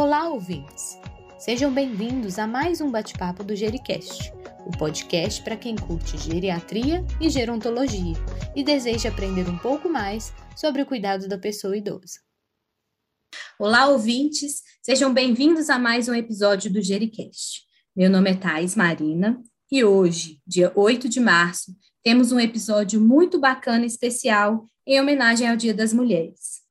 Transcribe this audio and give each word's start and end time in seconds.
Olá, 0.00 0.28
ouvintes! 0.28 0.96
Sejam 1.40 1.74
bem-vindos 1.74 2.38
a 2.38 2.46
mais 2.46 2.80
um 2.80 2.88
bate-papo 2.88 3.42
do 3.42 3.56
Gericast, 3.56 4.32
o 4.64 4.70
podcast 4.70 5.42
para 5.42 5.56
quem 5.56 5.74
curte 5.74 6.16
geriatria 6.16 7.04
e 7.20 7.28
gerontologia 7.28 8.14
e 8.54 8.62
deseja 8.62 9.08
aprender 9.08 9.48
um 9.48 9.58
pouco 9.58 9.88
mais 9.88 10.32
sobre 10.54 10.82
o 10.82 10.86
cuidado 10.86 11.26
da 11.26 11.36
pessoa 11.36 11.76
idosa. 11.76 12.20
Olá, 13.58 13.88
ouvintes! 13.88 14.62
Sejam 14.80 15.12
bem-vindos 15.12 15.68
a 15.68 15.80
mais 15.80 16.08
um 16.08 16.14
episódio 16.14 16.72
do 16.72 16.80
Gericast. 16.80 17.62
Meu 17.96 18.08
nome 18.08 18.30
é 18.30 18.36
Thais 18.36 18.76
Marina 18.76 19.42
e 19.68 19.82
hoje, 19.82 20.40
dia 20.46 20.70
8 20.76 21.08
de 21.08 21.18
março, 21.18 21.76
temos 22.04 22.30
um 22.30 22.38
episódio 22.38 23.00
muito 23.00 23.40
bacana 23.40 23.82
e 23.82 23.88
especial 23.88 24.64
em 24.86 25.00
homenagem 25.00 25.48
ao 25.48 25.56
Dia 25.56 25.74
das 25.74 25.92
Mulheres. 25.92 26.67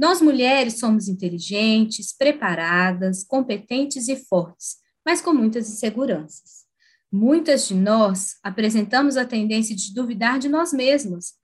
Nós 0.00 0.22
mulheres 0.22 0.78
somos 0.78 1.08
inteligentes, 1.08 2.16
preparadas, 2.16 3.22
competentes 3.22 4.08
e 4.08 4.16
fortes, 4.16 4.78
mas 5.04 5.20
com 5.20 5.34
muitas 5.34 5.68
inseguranças. 5.68 6.64
Muitas 7.12 7.68
de 7.68 7.74
nós 7.74 8.36
apresentamos 8.42 9.18
a 9.18 9.26
tendência 9.26 9.76
de 9.76 9.92
duvidar 9.92 10.38
de 10.38 10.48
nós 10.48 10.72
mesmas, 10.72 11.34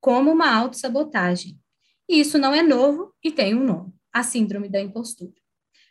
como 0.00 0.30
uma 0.30 0.48
autossabotagem. 0.48 1.58
E 2.08 2.20
isso 2.20 2.38
não 2.38 2.54
é 2.54 2.62
novo 2.62 3.12
e 3.20 3.32
tem 3.32 3.52
um 3.52 3.64
nome: 3.64 3.92
a 4.12 4.22
Síndrome 4.22 4.68
da 4.68 4.80
Impostura. 4.80 5.34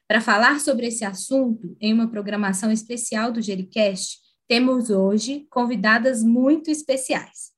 Para 0.08 0.22
falar 0.22 0.62
sobre 0.62 0.88
esse 0.88 1.04
assunto, 1.04 1.76
em 1.82 1.92
uma 1.92 2.10
programação 2.10 2.72
especial 2.72 3.34
do 3.34 3.42
Gericast, 3.42 4.20
temos 4.48 4.90
hoje 4.90 5.46
convidadas 5.50 6.24
muito 6.24 6.72
especiais. 6.72 7.52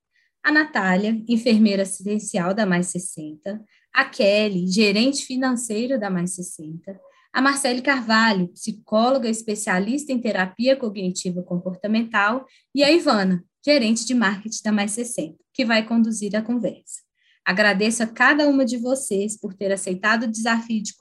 A 0.43 0.51
Natália, 0.51 1.23
enfermeira 1.27 1.83
assistencial 1.83 2.53
da 2.53 2.67
Mais 2.67 2.87
60, 2.87 3.63
a 3.95 4.03
Kelly, 4.03 4.67
gerente 4.67 5.25
financeiro 5.25 5.97
da 5.97 6.09
Mais 6.09 6.35
60, 6.35 6.99
a 7.31 7.41
Marcele 7.41 7.81
Carvalho, 7.81 8.49
psicóloga 8.49 9.29
especialista 9.29 10.11
em 10.11 10.19
terapia 10.19 10.75
cognitiva 10.75 11.41
comportamental, 11.41 12.45
e 12.73 12.83
a 12.83 12.91
Ivana, 12.91 13.43
gerente 13.65 14.05
de 14.05 14.13
marketing 14.13 14.63
da 14.63 14.71
Mais 14.73 14.91
60, 14.91 15.35
que 15.53 15.63
vai 15.63 15.85
conduzir 15.85 16.35
a 16.35 16.41
conversa. 16.41 17.05
Agradeço 17.45 18.03
a 18.03 18.07
cada 18.07 18.47
uma 18.49 18.65
de 18.65 18.77
vocês 18.77 19.39
por 19.39 19.53
ter 19.53 19.71
aceitado 19.71 20.23
o 20.23 20.31
desafio 20.31 20.81
de 20.81 20.93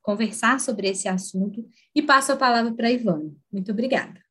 conversar 0.00 0.58
sobre 0.58 0.88
esse 0.88 1.06
assunto 1.06 1.64
e 1.94 2.02
passo 2.02 2.32
a 2.32 2.36
palavra 2.36 2.74
para 2.74 2.88
a 2.88 2.92
Ivana. 2.92 3.30
Muito 3.52 3.70
obrigada. 3.70 4.21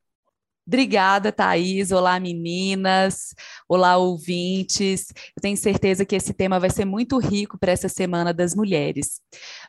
Obrigada, 0.72 1.33
Thaís. 1.33 1.91
Olá, 1.91 2.17
meninas. 2.17 3.36
Olá, 3.67 3.97
ouvintes. 3.97 5.08
Eu 5.36 5.41
tenho 5.41 5.58
certeza 5.58 6.05
que 6.05 6.16
esse 6.16 6.33
tema 6.33 6.61
vai 6.61 6.69
ser 6.69 6.86
muito 6.86 7.17
rico 7.17 7.59
para 7.59 7.73
essa 7.73 7.89
Semana 7.89 8.33
das 8.33 8.55
Mulheres. 8.55 9.19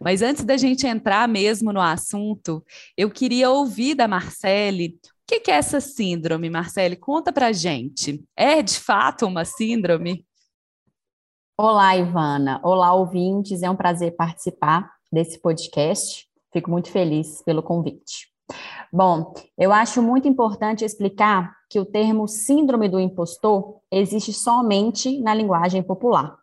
Mas 0.00 0.23
antes 0.23 0.45
da 0.45 0.56
gente 0.56 0.86
entrar 0.86 1.27
mesmo 1.27 1.73
no 1.73 1.80
assunto, 1.80 2.64
eu 2.97 3.11
queria 3.11 3.50
ouvir 3.50 3.97
da 3.97 4.06
Marcele 4.06 4.97
o 5.05 5.41
que 5.41 5.50
é 5.50 5.55
essa 5.55 5.80
síndrome, 5.80 6.48
Marcele? 6.48 6.95
Conta 6.95 7.33
para 7.33 7.53
gente. 7.53 8.23
É 8.36 8.62
de 8.62 8.78
fato 8.78 9.27
uma 9.27 9.45
síndrome? 9.45 10.25
Olá, 11.58 11.97
Ivana. 11.97 12.61
Olá, 12.62 12.95
ouvintes. 12.95 13.64
É 13.64 13.69
um 13.69 13.75
prazer 13.75 14.14
participar 14.14 14.89
desse 15.11 15.41
podcast. 15.41 16.28
Fico 16.53 16.70
muito 16.70 16.92
feliz 16.92 17.42
pelo 17.42 17.61
convite. 17.61 18.30
Bom, 18.95 19.33
eu 19.57 19.73
acho 19.73 20.03
muito 20.03 20.29
importante 20.29 20.85
explicar 20.85 21.57
que 21.71 21.81
o 21.81 21.87
termo 21.87 22.29
síndrome 22.29 22.91
do 22.91 23.01
impostor 23.01 23.79
existe 23.91 24.35
somente 24.35 25.19
na 25.23 25.33
linguagem 25.33 25.83
popular. 25.83 26.37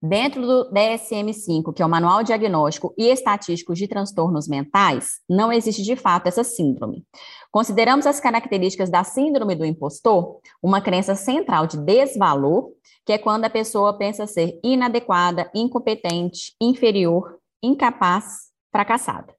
Dentro 0.00 0.46
do 0.46 0.70
DSM-5, 0.70 1.74
que 1.74 1.82
é 1.82 1.86
o 1.86 1.88
Manual 1.88 2.22
Diagnóstico 2.22 2.94
e 2.96 3.08
Estatístico 3.08 3.74
de 3.74 3.86
Transtornos 3.86 4.48
Mentais, 4.48 5.20
não 5.28 5.52
existe 5.52 5.82
de 5.82 5.94
fato 5.94 6.26
essa 6.26 6.42
síndrome. 6.42 7.04
Consideramos 7.50 8.06
as 8.06 8.18
características 8.18 8.88
da 8.88 9.04
síndrome 9.04 9.54
do 9.54 9.64
impostor 9.64 10.40
uma 10.62 10.80
crença 10.80 11.14
central 11.14 11.66
de 11.66 11.76
desvalor, 11.76 12.70
que 13.04 13.12
é 13.12 13.18
quando 13.18 13.44
a 13.44 13.50
pessoa 13.50 13.96
pensa 13.98 14.26
ser 14.26 14.58
inadequada, 14.64 15.50
incompetente, 15.54 16.54
inferior, 16.58 17.38
incapaz, 17.62 18.50
fracassada. 18.72 19.34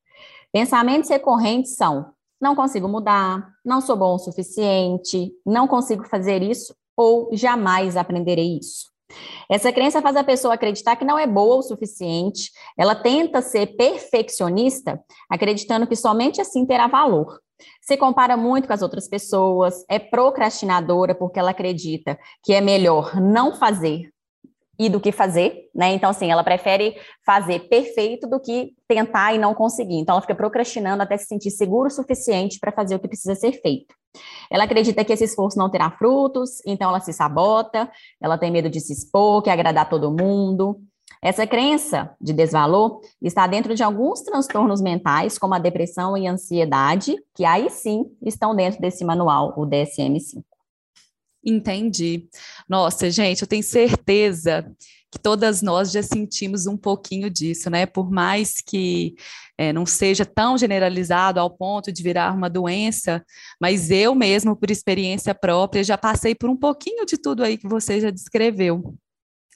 Pensamentos 0.52 1.10
recorrentes 1.10 1.76
são: 1.76 2.15
não 2.40 2.56
consigo 2.56 2.88
mudar, 2.88 3.48
não 3.64 3.82
sou 3.82 3.96
bom 3.96 4.16
o 4.16 4.20
suficiente, 4.20 5.32
não 5.46 5.68
consigo 5.68 6.04
fazer 6.08 6.42
isso 6.44 6.76
ou 6.96 7.30
jamais 7.34 7.98
aprenderei 7.98 8.58
isso. 8.58 8.94
Essa 9.50 9.72
crença 9.72 10.02
faz 10.02 10.16
a 10.16 10.24
pessoa 10.24 10.56
acreditar 10.56 10.96
que 10.96 11.06
não 11.06 11.18
é 11.18 11.28
boa 11.28 11.58
o 11.58 11.62
suficiente, 11.62 12.52
ela 12.78 12.96
tenta 12.96 13.42
ser 13.42 13.76
perfeccionista, 13.76 15.00
acreditando 15.30 15.86
que 15.86 15.96
somente 15.96 16.42
assim 16.42 16.66
terá 16.66 16.88
valor. 16.88 17.40
Se 17.82 17.96
compara 17.96 18.36
muito 18.36 18.68
com 18.68 18.74
as 18.74 18.82
outras 18.82 19.08
pessoas, 19.08 19.86
é 19.90 20.00
procrastinadora 20.00 21.16
porque 21.16 21.40
ela 21.40 21.52
acredita 21.52 22.18
que 22.44 22.54
é 22.54 22.60
melhor 22.60 23.22
não 23.22 23.56
fazer 23.56 24.10
e 24.78 24.90
do 24.90 25.00
que 25.00 25.12
fazer, 25.12 25.70
né? 25.74 25.94
Então, 25.94 26.10
assim, 26.10 26.32
ela 26.32 26.44
prefere 26.44 26.96
fazer 27.26 27.68
perfeito 27.68 28.28
do 28.28 28.40
que 28.40 28.74
tentar 28.88 29.34
e 29.34 29.38
não 29.38 29.54
conseguir. 29.54 29.96
Então, 29.96 30.14
ela 30.14 30.22
fica 30.22 30.36
procrastinando 30.36 31.04
até 31.04 31.18
se 31.18 31.26
sentir 31.26 31.52
seguro 31.52 31.88
o 31.88 31.92
suficiente 31.92 32.60
para 32.60 32.72
fazer 32.72 32.96
o 32.96 33.00
que 33.00 33.08
precisa 33.08 33.36
ser 33.36 33.54
feito. 33.54 33.96
Ela 34.50 34.64
acredita 34.64 35.04
que 35.04 35.14
esse 35.14 35.24
esforço 35.24 35.58
não 35.58 35.70
terá 35.70 35.92
frutos, 35.92 36.62
então 36.66 36.90
ela 36.90 37.00
se 37.00 37.14
sabota, 37.14 37.90
ela 38.22 38.38
tem 38.38 38.52
medo 38.52 38.70
de 38.70 38.80
se 38.80 38.94
expor, 38.94 39.42
quer 39.42 39.52
agradar 39.52 39.90
todo 39.90 40.12
mundo. 40.12 40.80
Essa 41.22 41.48
crença 41.48 42.16
de 42.22 42.34
desvalor 42.34 43.00
está 43.22 43.48
dentro 43.48 43.74
de 43.74 43.84
alguns 43.84 44.22
transtornos 44.22 44.82
mentais, 44.82 45.38
como 45.38 45.56
a 45.56 45.60
depressão 45.60 46.16
e 46.16 46.28
a 46.28 46.32
ansiedade, 46.32 47.16
que 47.34 47.44
aí 47.44 47.70
sim 47.70 48.06
estão 48.22 48.56
dentro 48.56 48.80
desse 48.80 49.04
manual, 49.04 49.54
o 49.58 49.66
DSM-5. 49.66 50.44
Entendi. 51.46 52.28
Nossa, 52.68 53.10
gente, 53.12 53.44
eu 53.44 53.48
tenho 53.48 53.64
certeza 53.64 54.66
que 55.12 55.20
todas 55.20 55.62
nós 55.62 55.92
já 55.92 56.04
sentimos 56.04 56.66
um 56.68 56.76
pouquinho 56.76 57.30
disso, 57.30 57.70
né? 57.70 57.86
Por 57.86 58.12
mais 58.12 58.56
que 58.62 59.16
é, 59.58 59.72
não 59.72 59.86
seja 59.86 60.26
tão 60.26 60.58
generalizado 60.58 61.40
ao 61.40 61.50
ponto 61.50 61.92
de 61.92 62.04
virar 62.04 62.34
uma 62.36 62.50
doença, 62.50 63.24
mas 63.62 63.92
eu 63.92 64.14
mesmo, 64.14 64.56
por 64.56 64.70
experiência 64.70 65.34
própria, 65.34 65.84
já 65.84 65.98
passei 65.98 66.36
por 66.36 66.50
um 66.50 66.58
pouquinho 66.58 67.06
de 67.06 67.18
tudo 67.18 67.44
aí 67.44 67.58
que 67.58 67.68
você 67.68 68.02
já 68.02 68.10
descreveu. 68.10 68.96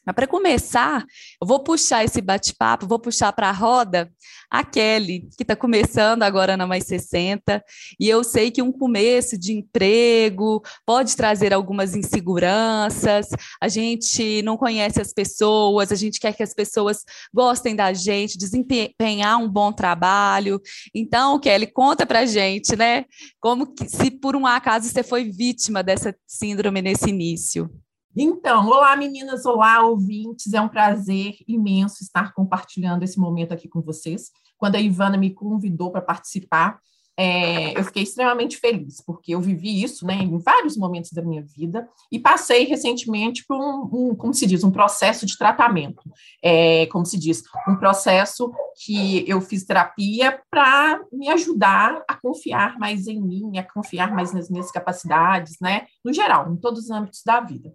Mas 0.05 0.15
para 0.15 0.27
começar, 0.27 1.05
eu 1.41 1.47
vou 1.47 1.59
puxar 1.59 2.03
esse 2.03 2.21
bate-papo, 2.21 2.87
vou 2.87 2.99
puxar 2.99 3.31
para 3.33 3.49
a 3.49 3.53
roda 3.53 4.11
a 4.49 4.63
Kelly, 4.63 5.29
que 5.37 5.43
está 5.43 5.55
começando 5.55 6.23
agora 6.23 6.57
na 6.57 6.65
Mais 6.65 6.85
60, 6.85 7.63
e 7.99 8.09
eu 8.09 8.23
sei 8.23 8.49
que 8.49 8.61
um 8.61 8.71
começo 8.71 9.37
de 9.37 9.53
emprego 9.53 10.63
pode 10.85 11.15
trazer 11.15 11.53
algumas 11.53 11.95
inseguranças, 11.95 13.27
a 13.61 13.67
gente 13.67 14.41
não 14.41 14.57
conhece 14.57 14.99
as 14.99 15.13
pessoas, 15.13 15.91
a 15.91 15.95
gente 15.95 16.19
quer 16.19 16.33
que 16.33 16.41
as 16.41 16.53
pessoas 16.53 17.03
gostem 17.31 17.75
da 17.75 17.93
gente, 17.93 18.37
desempenhar 18.37 19.37
um 19.37 19.47
bom 19.47 19.71
trabalho. 19.71 20.59
Então, 20.95 21.39
Kelly, 21.39 21.67
conta 21.67 22.05
para 22.05 22.21
a 22.21 22.25
gente, 22.25 22.75
né? 22.75 23.05
Como 23.39 23.73
que, 23.73 23.87
se 23.87 24.09
por 24.09 24.35
um 24.35 24.47
acaso 24.47 24.89
você 24.89 25.03
foi 25.03 25.25
vítima 25.25 25.83
dessa 25.83 26.15
síndrome 26.27 26.81
nesse 26.81 27.09
início. 27.09 27.69
Então, 28.15 28.67
olá 28.67 28.95
meninas, 28.95 29.45
olá 29.45 29.83
ouvintes, 29.83 30.51
é 30.53 30.59
um 30.59 30.67
prazer 30.67 31.35
imenso 31.47 32.03
estar 32.03 32.33
compartilhando 32.33 33.03
esse 33.03 33.19
momento 33.19 33.53
aqui 33.53 33.67
com 33.67 33.81
vocês. 33.81 34.31
Quando 34.57 34.75
a 34.75 34.81
Ivana 34.81 35.15
me 35.15 35.29
convidou 35.29 35.91
para 35.91 36.01
participar, 36.01 36.79
é, 37.15 37.77
eu 37.77 37.83
fiquei 37.83 38.03
extremamente 38.03 38.57
feliz, 38.57 39.01
porque 39.05 39.35
eu 39.35 39.41
vivi 39.41 39.83
isso 39.83 40.07
né, 40.07 40.15
em 40.15 40.37
vários 40.39 40.77
momentos 40.77 41.11
da 41.11 41.21
minha 41.21 41.43
vida 41.43 41.87
e 42.09 42.17
passei 42.17 42.63
recentemente 42.63 43.45
por 43.45 43.57
um, 43.57 43.89
um 43.91 44.15
como 44.15 44.33
se 44.33 44.47
diz, 44.47 44.63
um 44.63 44.71
processo 44.71 45.25
de 45.25 45.37
tratamento. 45.37 46.01
É, 46.41 46.87
como 46.87 47.05
se 47.05 47.19
diz, 47.19 47.43
um 47.67 47.75
processo 47.75 48.51
que 48.85 49.29
eu 49.29 49.39
fiz 49.41 49.65
terapia 49.65 50.41
para 50.49 50.99
me 51.11 51.27
ajudar 51.29 52.01
a 52.07 52.15
confiar 52.15 52.79
mais 52.79 53.05
em 53.05 53.21
mim, 53.21 53.57
a 53.57 53.63
confiar 53.63 54.13
mais 54.13 54.33
nas 54.33 54.49
minhas 54.49 54.71
capacidades, 54.71 55.57
né? 55.61 55.87
No 56.03 56.13
geral, 56.13 56.51
em 56.51 56.55
todos 56.55 56.85
os 56.85 56.89
âmbitos 56.89 57.21
da 57.23 57.41
vida. 57.41 57.71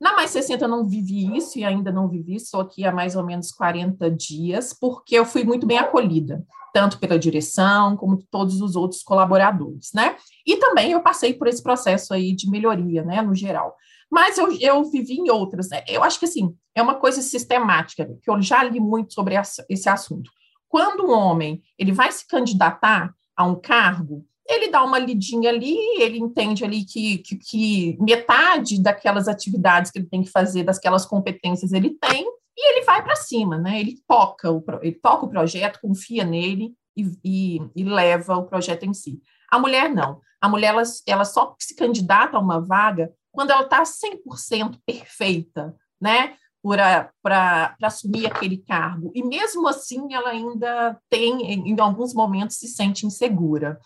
Na 0.00 0.14
Mais 0.14 0.30
60 0.30 0.64
eu 0.64 0.68
não 0.68 0.86
vivi 0.86 1.36
isso 1.36 1.58
e 1.58 1.64
ainda 1.64 1.90
não 1.90 2.08
vivi, 2.08 2.36
estou 2.36 2.60
aqui 2.60 2.84
há 2.84 2.92
mais 2.92 3.16
ou 3.16 3.24
menos 3.24 3.50
40 3.50 4.10
dias, 4.10 4.72
porque 4.72 5.16
eu 5.16 5.24
fui 5.24 5.42
muito 5.42 5.66
bem 5.66 5.78
acolhida, 5.78 6.44
tanto 6.72 6.98
pela 7.00 7.18
direção 7.18 7.96
como 7.96 8.22
todos 8.30 8.60
os 8.60 8.76
outros 8.76 9.02
colaboradores, 9.02 9.90
né? 9.92 10.16
E 10.46 10.56
também 10.56 10.92
eu 10.92 11.02
passei 11.02 11.34
por 11.34 11.48
esse 11.48 11.62
processo 11.62 12.14
aí 12.14 12.32
de 12.32 12.48
melhoria, 12.48 13.02
né, 13.02 13.20
no 13.22 13.34
geral. 13.34 13.74
Mas 14.10 14.38
eu, 14.38 14.56
eu 14.60 14.84
vivi 14.84 15.14
em 15.14 15.30
outras, 15.30 15.68
né? 15.68 15.82
Eu 15.86 16.02
acho 16.02 16.18
que, 16.18 16.24
assim, 16.24 16.54
é 16.74 16.80
uma 16.80 16.94
coisa 16.94 17.20
sistemática, 17.20 18.08
que 18.22 18.30
eu 18.30 18.40
já 18.40 18.62
li 18.62 18.80
muito 18.80 19.12
sobre 19.12 19.34
esse 19.68 19.88
assunto. 19.88 20.30
Quando 20.68 21.06
um 21.06 21.10
homem, 21.10 21.62
ele 21.78 21.92
vai 21.92 22.10
se 22.10 22.26
candidatar 22.26 23.12
a 23.36 23.44
um 23.44 23.54
cargo, 23.54 24.24
ele 24.48 24.70
dá 24.70 24.82
uma 24.82 24.98
lidinha 24.98 25.50
ali, 25.50 25.76
ele 26.00 26.18
entende 26.18 26.64
ali 26.64 26.84
que, 26.84 27.18
que, 27.18 27.36
que, 27.36 27.98
metade 28.00 28.82
daquelas 28.82 29.28
atividades 29.28 29.90
que 29.90 29.98
ele 29.98 30.08
tem 30.08 30.22
que 30.22 30.30
fazer, 30.30 30.64
daquelas 30.64 31.04
competências 31.04 31.72
ele 31.72 31.90
tem, 31.90 32.26
e 32.56 32.72
ele 32.72 32.84
vai 32.84 33.02
para 33.04 33.14
cima, 33.14 33.58
né? 33.58 33.78
Ele 33.78 34.00
toca, 34.08 34.50
o, 34.50 34.64
ele 34.82 34.96
toca 34.96 35.26
o 35.26 35.28
projeto, 35.28 35.80
confia 35.80 36.24
nele 36.24 36.72
e, 36.96 37.10
e, 37.24 37.60
e 37.76 37.84
leva 37.84 38.36
o 38.36 38.46
projeto 38.46 38.84
em 38.84 38.94
si. 38.94 39.20
A 39.50 39.58
mulher 39.58 39.88
não. 39.88 40.20
A 40.40 40.48
mulher 40.48 40.68
ela, 40.68 40.82
ela 41.06 41.24
só 41.24 41.54
se 41.58 41.76
candidata 41.76 42.36
a 42.36 42.40
uma 42.40 42.60
vaga 42.60 43.12
quando 43.30 43.50
ela 43.50 43.62
está 43.62 43.82
100% 43.82 44.78
perfeita, 44.84 45.76
né? 46.00 46.36
para 47.22 47.76
assumir 47.82 48.26
aquele 48.26 48.58
cargo. 48.58 49.12
E 49.14 49.22
mesmo 49.22 49.66
assim, 49.68 50.12
ela 50.12 50.30
ainda 50.30 50.98
tem, 51.08 51.52
em, 51.52 51.70
em 51.70 51.80
alguns 51.80 52.12
momentos, 52.12 52.56
se 52.56 52.68
sente 52.68 53.06
insegura. 53.06 53.78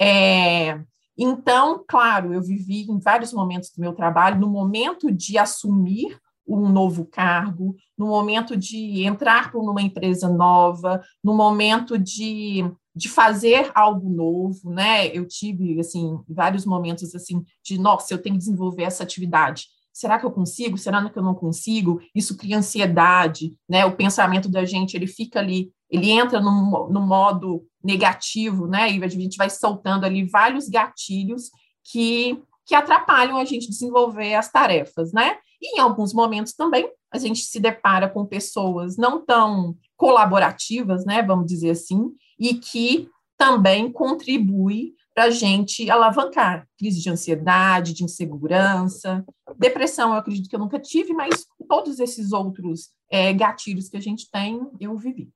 É, 0.00 0.80
então, 1.16 1.84
claro, 1.86 2.32
eu 2.32 2.40
vivi 2.40 2.82
em 2.82 2.98
vários 2.98 3.32
momentos 3.32 3.70
do 3.70 3.80
meu 3.80 3.92
trabalho, 3.92 4.40
no 4.40 4.48
momento 4.48 5.10
de 5.10 5.36
assumir 5.36 6.18
um 6.46 6.68
novo 6.68 7.04
cargo, 7.04 7.76
no 7.96 8.06
momento 8.06 8.56
de 8.56 9.04
entrar 9.04 9.52
por 9.52 9.68
uma 9.68 9.82
empresa 9.82 10.28
nova, 10.28 11.02
no 11.22 11.34
momento 11.34 11.98
de, 11.98 12.64
de 12.94 13.08
fazer 13.08 13.70
algo 13.74 14.08
novo, 14.08 14.70
né? 14.70 15.08
Eu 15.08 15.26
tive 15.26 15.78
assim 15.78 16.18
vários 16.26 16.64
momentos 16.64 17.14
assim 17.14 17.44
de 17.62 17.78
nossa, 17.78 18.14
eu 18.14 18.22
tenho 18.22 18.36
que 18.36 18.40
desenvolver 18.40 18.84
essa 18.84 19.02
atividade. 19.02 19.66
Será 19.92 20.18
que 20.18 20.24
eu 20.24 20.30
consigo? 20.30 20.78
Será 20.78 21.06
que 21.10 21.18
eu 21.18 21.22
não 21.22 21.34
consigo? 21.34 22.00
Isso 22.14 22.36
cria 22.36 22.56
ansiedade, 22.56 23.54
né? 23.68 23.84
O 23.84 23.96
pensamento 23.96 24.48
da 24.48 24.64
gente 24.64 24.96
ele 24.96 25.08
fica 25.08 25.40
ali, 25.40 25.70
ele 25.90 26.10
entra 26.10 26.40
no, 26.40 26.88
no 26.90 27.00
modo 27.00 27.64
negativo, 27.82 28.66
né? 28.66 28.92
E 28.92 29.02
a 29.02 29.08
gente 29.08 29.36
vai 29.36 29.48
soltando 29.48 30.04
ali 30.04 30.24
vários 30.24 30.68
gatilhos 30.68 31.50
que 31.84 32.42
que 32.68 32.74
atrapalham 32.74 33.38
a 33.38 33.46
gente 33.46 33.70
desenvolver 33.70 34.34
as 34.34 34.52
tarefas, 34.52 35.10
né? 35.10 35.38
E 35.60 35.78
em 35.78 35.80
alguns 35.80 36.12
momentos 36.12 36.52
também 36.52 36.86
a 37.10 37.18
gente 37.18 37.40
se 37.40 37.58
depara 37.58 38.08
com 38.10 38.26
pessoas 38.26 38.98
não 38.98 39.24
tão 39.24 39.74
colaborativas, 39.96 41.06
né, 41.06 41.22
vamos 41.22 41.46
dizer 41.46 41.70
assim, 41.70 42.12
e 42.38 42.54
que 42.54 43.08
também 43.38 43.90
contribui 43.90 44.92
para 45.14 45.24
a 45.24 45.30
gente 45.30 45.90
alavancar 45.90 46.68
crise 46.78 47.00
de 47.00 47.08
ansiedade, 47.08 47.94
de 47.94 48.04
insegurança, 48.04 49.24
depressão. 49.56 50.12
Eu 50.12 50.18
acredito 50.18 50.48
que 50.48 50.54
eu 50.54 50.60
nunca 50.60 50.78
tive, 50.78 51.12
mas 51.12 51.46
todos 51.68 51.98
esses 51.98 52.32
outros 52.32 52.90
é, 53.10 53.32
gatilhos 53.32 53.88
que 53.88 53.96
a 53.96 54.00
gente 54.00 54.30
tem, 54.30 54.60
eu 54.78 54.96
vivi. 54.96 55.30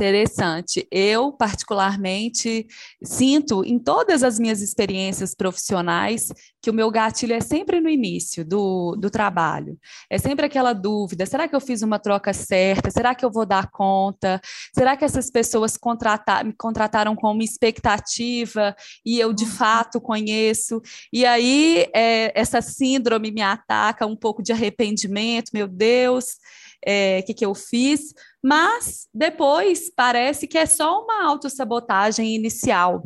Interessante. 0.00 0.88
Eu, 0.90 1.30
particularmente, 1.30 2.66
sinto 3.02 3.62
em 3.62 3.78
todas 3.78 4.22
as 4.22 4.38
minhas 4.38 4.62
experiências 4.62 5.34
profissionais 5.34 6.32
que 6.62 6.70
o 6.70 6.72
meu 6.72 6.90
gatilho 6.90 7.34
é 7.34 7.40
sempre 7.40 7.80
no 7.80 7.88
início 7.88 8.42
do, 8.42 8.96
do 8.96 9.10
trabalho. 9.10 9.78
É 10.08 10.16
sempre 10.16 10.46
aquela 10.46 10.72
dúvida: 10.72 11.26
será 11.26 11.46
que 11.46 11.54
eu 11.54 11.60
fiz 11.60 11.82
uma 11.82 11.98
troca 11.98 12.32
certa? 12.32 12.90
Será 12.90 13.14
que 13.14 13.22
eu 13.22 13.30
vou 13.30 13.44
dar 13.44 13.70
conta? 13.70 14.40
Será 14.74 14.96
que 14.96 15.04
essas 15.04 15.30
pessoas 15.30 15.76
contratar, 15.76 16.46
me 16.46 16.54
contrataram 16.54 17.14
com 17.14 17.30
uma 17.30 17.44
expectativa 17.44 18.74
e 19.04 19.20
eu 19.20 19.34
de 19.34 19.44
uhum. 19.44 19.50
fato 19.50 20.00
conheço? 20.00 20.80
E 21.12 21.26
aí 21.26 21.86
é, 21.94 22.32
essa 22.34 22.62
síndrome 22.62 23.30
me 23.30 23.42
ataca, 23.42 24.06
um 24.06 24.16
pouco 24.16 24.42
de 24.42 24.50
arrependimento, 24.50 25.50
meu 25.52 25.68
Deus 25.68 26.38
é, 26.84 27.22
que, 27.22 27.34
que 27.34 27.44
eu 27.44 27.54
fiz, 27.54 28.14
mas 28.42 29.08
depois 29.12 29.90
parece 29.94 30.46
que 30.46 30.58
é 30.58 30.66
só 30.66 31.02
uma 31.02 31.24
autossabotagem 31.26 32.34
inicial. 32.34 33.02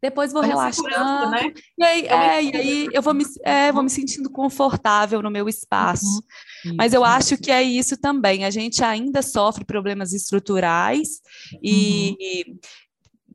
Depois 0.00 0.32
vou 0.32 0.44
é 0.44 0.46
relaxando. 0.46 1.30
Né? 1.30 1.52
E 1.76 1.84
aí, 1.84 2.06
é, 2.06 2.42
e 2.42 2.56
aí 2.56 2.88
eu 2.92 3.02
vou 3.02 3.12
me, 3.12 3.24
é, 3.44 3.72
vou 3.72 3.82
me 3.82 3.90
sentindo 3.90 4.30
confortável 4.30 5.20
no 5.20 5.30
meu 5.30 5.48
espaço. 5.48 6.22
Uhum. 6.64 6.74
Mas 6.76 6.94
eu 6.94 7.04
acho 7.04 7.36
que 7.36 7.50
é 7.50 7.62
isso 7.62 7.96
também. 7.96 8.44
A 8.44 8.50
gente 8.50 8.82
ainda 8.84 9.22
sofre 9.22 9.64
problemas 9.64 10.12
estruturais 10.12 11.20
e, 11.60 12.46
uhum. 12.46 12.58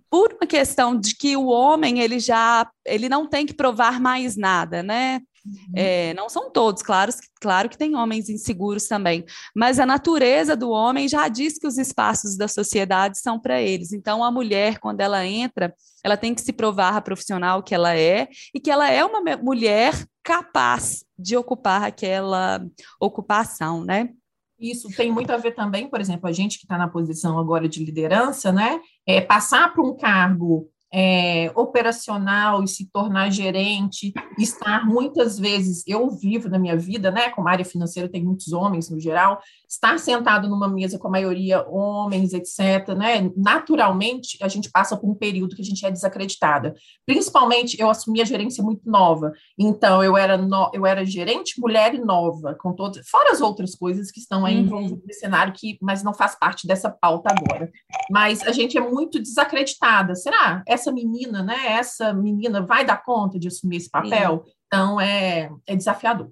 por 0.10 0.34
uma 0.34 0.48
questão 0.48 0.98
de 0.98 1.16
que 1.18 1.36
o 1.36 1.48
homem 1.48 2.00
ele 2.00 2.20
já 2.20 2.70
ele 2.86 3.10
não 3.10 3.28
tem 3.28 3.46
que 3.46 3.54
provar 3.54 4.00
mais 4.00 4.38
nada, 4.38 4.82
né? 4.82 5.22
Uhum. 5.46 5.74
É, 5.76 6.14
não 6.14 6.30
são 6.30 6.50
todos, 6.50 6.82
claro, 6.82 7.12
claro 7.42 7.68
que 7.68 7.78
tem 7.78 7.96
homens 7.96 8.30
inseguros 8.30 8.88
também, 8.88 9.26
mas 9.54 9.78
a 9.78 9.86
natureza 9.86 10.56
do 10.56 10.70
homem 10.70 11.08
já 11.08 11.28
diz 11.28 11.58
que 11.58 11.68
os 11.68 11.78
espaços 11.78 12.38
da 12.38 12.48
sociedade 12.48 13.20
são 13.20 13.40
para 13.40 13.62
eles. 13.62 13.92
Então, 13.92 14.24
a 14.24 14.32
mulher, 14.32 14.80
quando 14.80 15.02
ela 15.02 15.26
entra, 15.26 15.74
ela 16.04 16.16
tem 16.16 16.34
que 16.34 16.42
se 16.42 16.54
provar 16.54 16.96
a 16.96 17.02
profissional 17.02 17.62
que 17.62 17.76
ela 17.76 17.96
é 17.96 18.30
e 18.54 18.60
que 18.60 18.72
ela 18.72 18.90
é 18.90 19.04
uma 19.04 19.22
mulher 19.38 19.94
capaz 20.24 21.04
de 21.20 21.36
ocupar 21.36 21.84
aquela 21.84 22.66
ocupação, 23.00 23.84
né? 23.84 24.10
Isso 24.58 24.88
tem 24.96 25.12
muito 25.12 25.30
a 25.32 25.38
ver 25.38 25.52
também, 25.52 25.90
por 25.90 26.00
exemplo, 26.00 26.30
a 26.30 26.32
gente 26.32 26.58
que 26.58 26.64
está 26.64 26.78
na 26.78 26.88
posição 26.88 27.38
agora 27.38 27.68
de 27.68 27.84
liderança, 27.84 28.50
né? 28.50 28.80
É, 29.06 29.20
passar 29.20 29.74
para 29.74 29.84
um 29.84 29.98
cargo 29.98 30.70
é, 30.94 31.52
operacional 31.56 32.64
e 32.64 32.68
se 32.68 32.88
tornar 32.92 33.32
gerente, 33.32 34.14
estar 34.38 34.86
muitas 34.86 35.40
vezes, 35.40 35.84
eu 35.88 36.08
vivo 36.12 36.48
na 36.48 36.60
minha 36.60 36.78
vida, 36.78 37.10
né, 37.10 37.32
como 37.32 37.48
área 37.48 37.66
financeira 37.66 38.08
tem 38.08 38.24
muitos 38.24 38.54
homens 38.54 38.92
no 38.92 39.00
geral, 39.00 39.42
estar 39.68 39.98
sentado 39.98 40.48
numa 40.48 40.68
mesa 40.68 41.00
com 41.00 41.08
a 41.08 41.12
maioria 41.12 41.68
homens, 41.68 42.32
etc., 42.34 42.90
né, 42.96 43.32
naturalmente 43.36 44.38
a 44.42 44.48
gente 44.48 44.70
passa 44.70 44.96
por 44.96 45.10
um 45.10 45.16
período 45.16 45.56
que 45.56 45.64
a 45.64 45.66
gente 45.66 45.84
é 45.84 45.90
desacreditada. 45.90 46.76
Principalmente, 47.08 47.80
eu 47.80 47.90
assumi 47.90 48.22
a 48.22 48.26
gerência 48.26 48.64
muito 48.64 48.88
nova, 48.88 49.34
então 49.58 50.04
eu 50.04 50.16
era, 50.16 50.38
no, 50.38 50.70
eu 50.74 50.86
era 50.86 51.04
gerente 51.04 51.60
mulher 51.60 51.96
e 51.96 52.00
nova, 52.00 52.56
com 52.60 52.72
todas, 52.72 53.08
fora 53.10 53.32
as 53.32 53.42
outras 53.42 53.74
coisas 53.74 54.12
que 54.12 54.20
estão 54.20 54.46
aí 54.46 54.62
uhum. 54.62 55.02
no 55.06 55.14
cenário, 55.14 55.54
que, 55.54 55.78
mas 55.82 56.04
não 56.04 56.14
faz 56.14 56.38
parte 56.38 56.68
dessa 56.68 56.90
pauta 56.90 57.34
agora. 57.34 57.72
Mas 58.12 58.42
a 58.44 58.52
gente 58.52 58.78
é 58.78 58.82
muito 58.82 59.20
desacreditada. 59.20 60.14
Será? 60.16 60.62
Essa 60.68 60.83
essa 60.84 60.92
menina, 60.92 61.42
né? 61.42 61.74
Essa 61.74 62.14
menina 62.14 62.62
vai 62.62 62.86
dar 62.86 63.02
conta 63.04 63.40
de 63.40 63.48
assumir 63.48 63.78
esse 63.78 63.90
papel? 63.90 64.44
Sim. 64.46 64.52
Então, 64.68 65.00
é, 65.00 65.50
é 65.66 65.76
desafiador. 65.76 66.32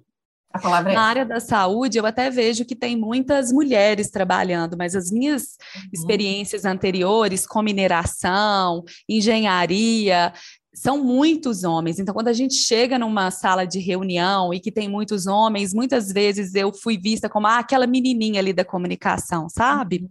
A 0.52 0.58
palavra 0.58 0.92
é 0.92 0.94
Na 0.94 1.00
essa. 1.00 1.08
área 1.08 1.24
da 1.24 1.40
saúde, 1.40 1.96
eu 1.96 2.04
até 2.04 2.28
vejo 2.28 2.66
que 2.66 2.76
tem 2.76 2.94
muitas 2.94 3.50
mulheres 3.50 4.10
trabalhando, 4.10 4.76
mas 4.76 4.94
as 4.94 5.10
minhas 5.10 5.56
uhum. 5.74 5.82
experiências 5.94 6.64
anteriores, 6.66 7.46
com 7.46 7.62
mineração, 7.62 8.84
engenharia, 9.08 10.32
são 10.74 11.02
muitos 11.02 11.64
homens. 11.64 11.98
Então, 11.98 12.14
quando 12.14 12.28
a 12.28 12.32
gente 12.34 12.54
chega 12.54 12.98
numa 12.98 13.30
sala 13.30 13.64
de 13.64 13.78
reunião 13.78 14.52
e 14.52 14.60
que 14.60 14.70
tem 14.70 14.88
muitos 14.88 15.26
homens, 15.26 15.72
muitas 15.72 16.12
vezes 16.12 16.54
eu 16.54 16.72
fui 16.72 16.98
vista 16.98 17.30
como 17.30 17.46
ah, 17.46 17.58
aquela 17.58 17.86
menininha 17.86 18.40
ali 18.40 18.52
da 18.52 18.64
comunicação, 18.64 19.48
sabe? 19.48 20.02
Uhum. 20.02 20.08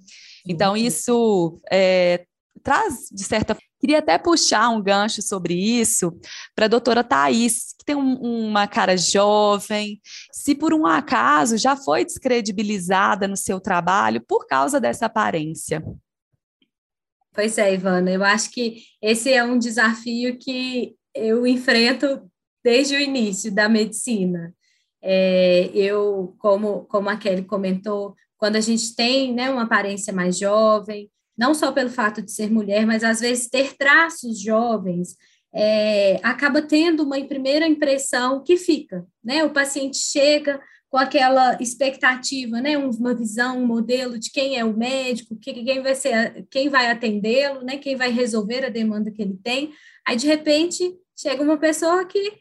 Então, 0.48 0.76
isso 0.76 1.60
é, 1.72 2.26
traz, 2.64 3.08
de 3.12 3.24
certa 3.24 3.56
Queria 3.82 3.98
até 3.98 4.16
puxar 4.20 4.70
um 4.70 4.80
gancho 4.80 5.24
sobre 5.24 5.56
isso 5.56 6.16
para 6.56 6.66
a 6.66 6.68
doutora 6.68 7.04
Thais, 7.04 7.74
que 7.76 7.84
tem 7.84 7.96
um, 7.96 8.14
uma 8.50 8.68
cara 8.68 8.96
jovem, 8.96 10.00
se 10.32 10.54
por 10.54 10.72
um 10.72 10.86
acaso 10.86 11.58
já 11.58 11.76
foi 11.76 12.06
descredibilizada 12.06 13.28
no 13.28 13.36
seu 13.36 13.60
trabalho 13.60 14.22
por 14.22 14.46
causa 14.46 14.80
dessa 14.80 15.08
aparência. 15.08 15.84
Pois 17.34 17.58
é, 17.58 17.74
Ivana, 17.74 18.12
eu 18.12 18.24
acho 18.24 18.52
que 18.52 18.84
esse 19.02 19.34
é 19.34 19.44
um 19.44 19.58
desafio 19.58 20.38
que 20.38 20.94
eu 21.16 21.48
enfrento 21.48 22.30
desde 22.64 22.96
o 22.96 23.00
início 23.00 23.52
da 23.52 23.68
medicina. 23.68 24.54
É, 25.02 25.72
eu, 25.74 26.36
como, 26.38 26.86
como 26.86 27.10
a 27.10 27.18
Kelly 27.18 27.46
comentou, 27.46 28.14
quando 28.38 28.58
a 28.58 28.62
gente 28.62 28.96
tem 28.96 29.34
né, 29.34 29.50
uma 29.50 29.64
aparência 29.64 30.14
mais 30.14 30.38
jovem, 30.38 31.10
não 31.38 31.54
só 31.54 31.72
pelo 31.72 31.90
fato 31.90 32.22
de 32.22 32.32
ser 32.32 32.52
mulher, 32.52 32.86
mas 32.86 33.04
às 33.04 33.20
vezes 33.20 33.50
ter 33.50 33.76
traços 33.76 34.40
jovens, 34.40 35.16
é, 35.54 36.20
acaba 36.24 36.62
tendo 36.62 37.04
uma 37.04 37.22
primeira 37.26 37.68
impressão 37.68 38.44
que 38.44 38.58
fica, 38.58 39.06
né? 39.24 39.44
O 39.44 39.50
paciente 39.50 39.98
chega 39.98 40.60
com 40.90 40.98
aquela 40.98 41.58
expectativa, 41.62 42.62
né? 42.62 42.78
Uma 42.78 43.14
visão, 43.14 43.60
um 43.60 43.66
modelo 43.66 44.20
de 44.20 44.32
quem 44.32 44.58
é 44.58 44.64
o 44.64 44.76
médico, 44.76 45.38
quem 45.38 45.82
vai 45.82 45.96
ser, 45.96 46.46
quem 46.50 46.70
vai 46.70 46.92
atendê-lo, 46.92 47.62
né? 47.64 47.78
Quem 47.78 47.96
vai 47.96 48.12
resolver 48.12 48.66
a 48.66 48.70
demanda 48.70 49.12
que 49.12 49.22
ele 49.22 49.38
tem. 49.42 49.72
Aí 50.06 50.16
de 50.16 50.28
repente 50.28 50.94
chega 51.16 51.44
uma 51.44 51.58
pessoa 51.58 52.06
que 52.06 52.34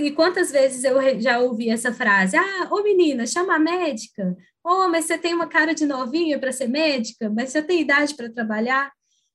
e 0.00 0.10
quantas 0.10 0.50
vezes 0.50 0.84
eu 0.84 1.20
já 1.20 1.38
ouvi 1.38 1.70
essa 1.70 1.92
frase? 1.92 2.36
Ah, 2.36 2.68
ô 2.70 2.82
menina, 2.82 3.26
chama 3.26 3.56
a 3.56 3.58
médica. 3.58 4.36
Oh, 4.64 4.88
mas 4.88 5.06
você 5.06 5.18
tem 5.18 5.34
uma 5.34 5.46
cara 5.46 5.74
de 5.74 5.86
novinha 5.86 6.38
para 6.38 6.52
ser 6.52 6.68
médica, 6.68 7.30
mas 7.30 7.50
você 7.50 7.62
tem 7.62 7.80
idade 7.80 8.14
para 8.14 8.30
trabalhar. 8.30 8.92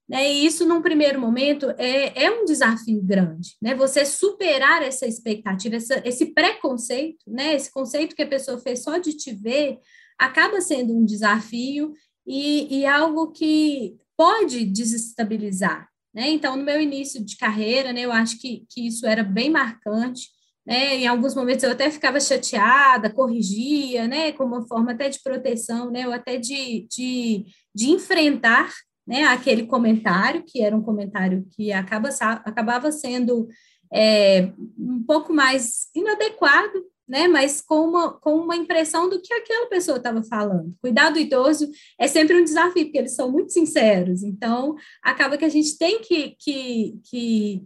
Né? 0.07 0.31
E 0.31 0.45
isso, 0.45 0.65
num 0.65 0.81
primeiro 0.81 1.19
momento, 1.19 1.69
é, 1.77 2.23
é 2.23 2.31
um 2.31 2.45
desafio 2.45 3.01
grande, 3.03 3.57
né? 3.61 3.75
Você 3.75 4.05
superar 4.05 4.81
essa 4.81 5.05
expectativa, 5.05 5.75
essa, 5.75 6.01
esse 6.05 6.33
preconceito, 6.33 7.25
né? 7.27 7.55
Esse 7.55 7.69
conceito 7.69 8.15
que 8.15 8.21
a 8.21 8.27
pessoa 8.27 8.57
fez 8.57 8.83
só 8.83 8.97
de 8.97 9.17
te 9.17 9.33
ver, 9.33 9.79
acaba 10.17 10.61
sendo 10.61 10.95
um 10.95 11.03
desafio 11.03 11.93
e, 12.25 12.79
e 12.79 12.85
algo 12.85 13.31
que 13.31 13.97
pode 14.15 14.65
desestabilizar, 14.65 15.89
né? 16.17 16.31
Então, 16.31 16.55
no 16.57 16.63
meu 16.63 16.81
início 16.81 17.23
de 17.23 17.37
carreira, 17.37 17.93
né, 17.93 18.01
eu 18.01 18.11
acho 18.11 18.39
que, 18.39 18.65
que 18.71 18.87
isso 18.87 19.05
era 19.05 19.23
bem 19.23 19.51
marcante. 19.51 20.29
Né? 20.65 20.95
Em 20.95 21.07
alguns 21.07 21.35
momentos 21.35 21.63
eu 21.63 21.69
até 21.69 21.91
ficava 21.91 22.19
chateada, 22.19 23.13
corrigia, 23.13 24.07
né? 24.07 24.31
como 24.31 24.55
uma 24.55 24.67
forma 24.67 24.93
até 24.93 25.09
de 25.09 25.21
proteção, 25.21 25.91
né? 25.91 26.07
ou 26.07 26.13
até 26.13 26.37
de, 26.37 26.87
de, 26.89 27.45
de 27.73 27.91
enfrentar 27.91 28.73
né, 29.05 29.25
aquele 29.25 29.67
comentário, 29.67 30.43
que 30.43 30.63
era 30.63 30.75
um 30.75 30.81
comentário 30.81 31.45
que 31.55 31.71
acaba, 31.71 32.09
acabava 32.43 32.91
sendo 32.91 33.47
é, 33.93 34.51
um 34.75 35.03
pouco 35.05 35.31
mais 35.31 35.87
inadequado, 35.95 36.83
né, 37.07 37.27
mas 37.27 37.61
com 37.61 37.87
uma, 37.87 38.13
com 38.19 38.35
uma 38.35 38.55
impressão 38.55 39.09
do 39.09 39.21
que 39.21 39.33
aquela 39.33 39.67
pessoa 39.67 39.97
estava 39.97 40.21
falando. 40.23 40.75
Cuidar 40.81 41.09
do 41.09 41.19
idoso 41.19 41.69
é 41.97 42.07
sempre 42.07 42.35
um 42.35 42.43
desafio, 42.43 42.83
porque 42.85 42.97
eles 42.97 43.15
são 43.15 43.31
muito 43.31 43.53
sinceros, 43.53 44.23
então 44.23 44.75
acaba 45.01 45.37
que 45.37 45.45
a 45.45 45.49
gente 45.49 45.77
tem 45.77 46.01
que, 46.01 46.35
que, 46.37 46.99
que 47.09 47.63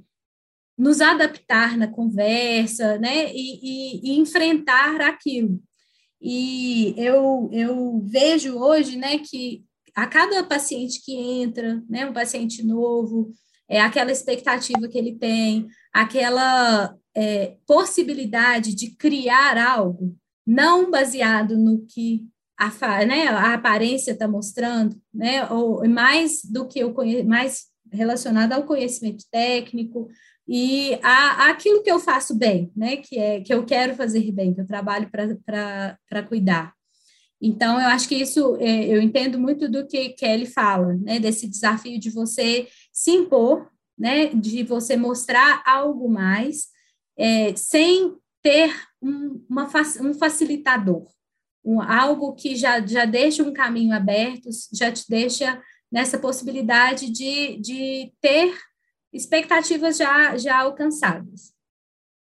nos 0.78 1.02
adaptar 1.02 1.78
na 1.78 1.88
conversa, 1.88 2.98
né, 3.00 3.32
e, 3.34 3.60
e, 3.62 4.12
e 4.12 4.20
enfrentar 4.20 5.02
aquilo. 5.02 5.62
E 6.22 6.94
eu, 6.98 7.50
eu 7.52 8.00
vejo 8.06 8.56
hoje, 8.58 8.96
né, 8.96 9.18
que 9.18 9.64
a 9.96 10.06
cada 10.06 10.44
paciente 10.44 11.02
que 11.04 11.14
entra, 11.16 11.84
né, 11.90 12.06
um 12.06 12.14
paciente 12.14 12.64
novo, 12.64 13.34
é 13.68 13.80
aquela 13.80 14.12
expectativa 14.12 14.88
que 14.88 14.98
ele 14.98 15.16
tem, 15.18 15.68
aquela 15.94 16.96
é, 17.16 17.56
possibilidade 17.66 18.76
de 18.76 18.96
criar 18.96 19.58
algo, 19.58 20.16
não 20.46 20.90
baseado 20.90 21.58
no 21.58 21.86
que 21.86 22.26
a, 22.58 23.06
né, 23.06 23.28
a 23.28 23.54
aparência 23.54 24.12
está 24.12 24.28
mostrando, 24.28 24.96
né, 25.14 25.50
ou 25.50 25.88
mais 25.90 26.42
do 26.44 26.68
que 26.68 26.84
o 26.84 26.94
mais 27.26 27.66
relacionado 27.92 28.54
ao 28.54 28.64
conhecimento 28.64 29.26
técnico 29.32 30.08
e 30.48 30.98
a, 31.02 31.50
aquilo 31.50 31.82
que 31.82 31.92
eu 31.92 32.00
faço 32.00 32.36
bem, 32.36 32.72
né, 32.76 32.98
que 32.98 33.18
é 33.18 33.42
que 33.42 33.54
eu 33.54 33.66
quero 33.66 33.96
fazer 33.96 34.32
bem, 34.32 34.54
que 34.54 34.62
eu 34.62 34.68
trabalho 34.68 35.10
para 35.10 36.24
cuidar. 36.28 36.74
Então, 37.42 37.80
eu 37.80 37.88
acho 37.88 38.08
que 38.08 38.16
isso, 38.16 38.56
é, 38.60 38.86
eu 38.86 39.02
entendo 39.02 39.40
muito 39.40 39.68
do 39.68 39.88
que 39.88 40.10
Kelly 40.10 40.46
fala, 40.46 40.94
né, 41.02 41.20
desse 41.20 41.48
desafio 41.48 42.00
de 42.00 42.12
você 42.12 42.68
se 42.94 43.10
impor, 43.12 43.68
né, 43.98 44.28
de 44.28 44.62
você 44.64 44.96
mostrar 44.96 45.64
algo 45.66 46.08
mais, 46.08 46.68
é, 47.22 47.56
sem 47.56 48.18
ter 48.42 48.74
um, 49.00 49.46
uma, 49.48 49.70
um 50.02 50.14
facilitador, 50.16 51.08
um, 51.64 51.80
algo 51.80 52.34
que 52.34 52.56
já, 52.56 52.84
já 52.84 53.06
deixa 53.06 53.44
um 53.44 53.54
caminho 53.54 53.96
aberto, 53.96 54.50
já 54.74 54.92
te 54.92 55.06
deixa 55.08 55.62
nessa 55.92 56.18
possibilidade 56.18 57.12
de, 57.12 57.58
de 57.58 58.12
ter 58.20 58.58
expectativas 59.14 59.98
já, 59.98 60.36
já 60.36 60.58
alcançadas. 60.58 61.54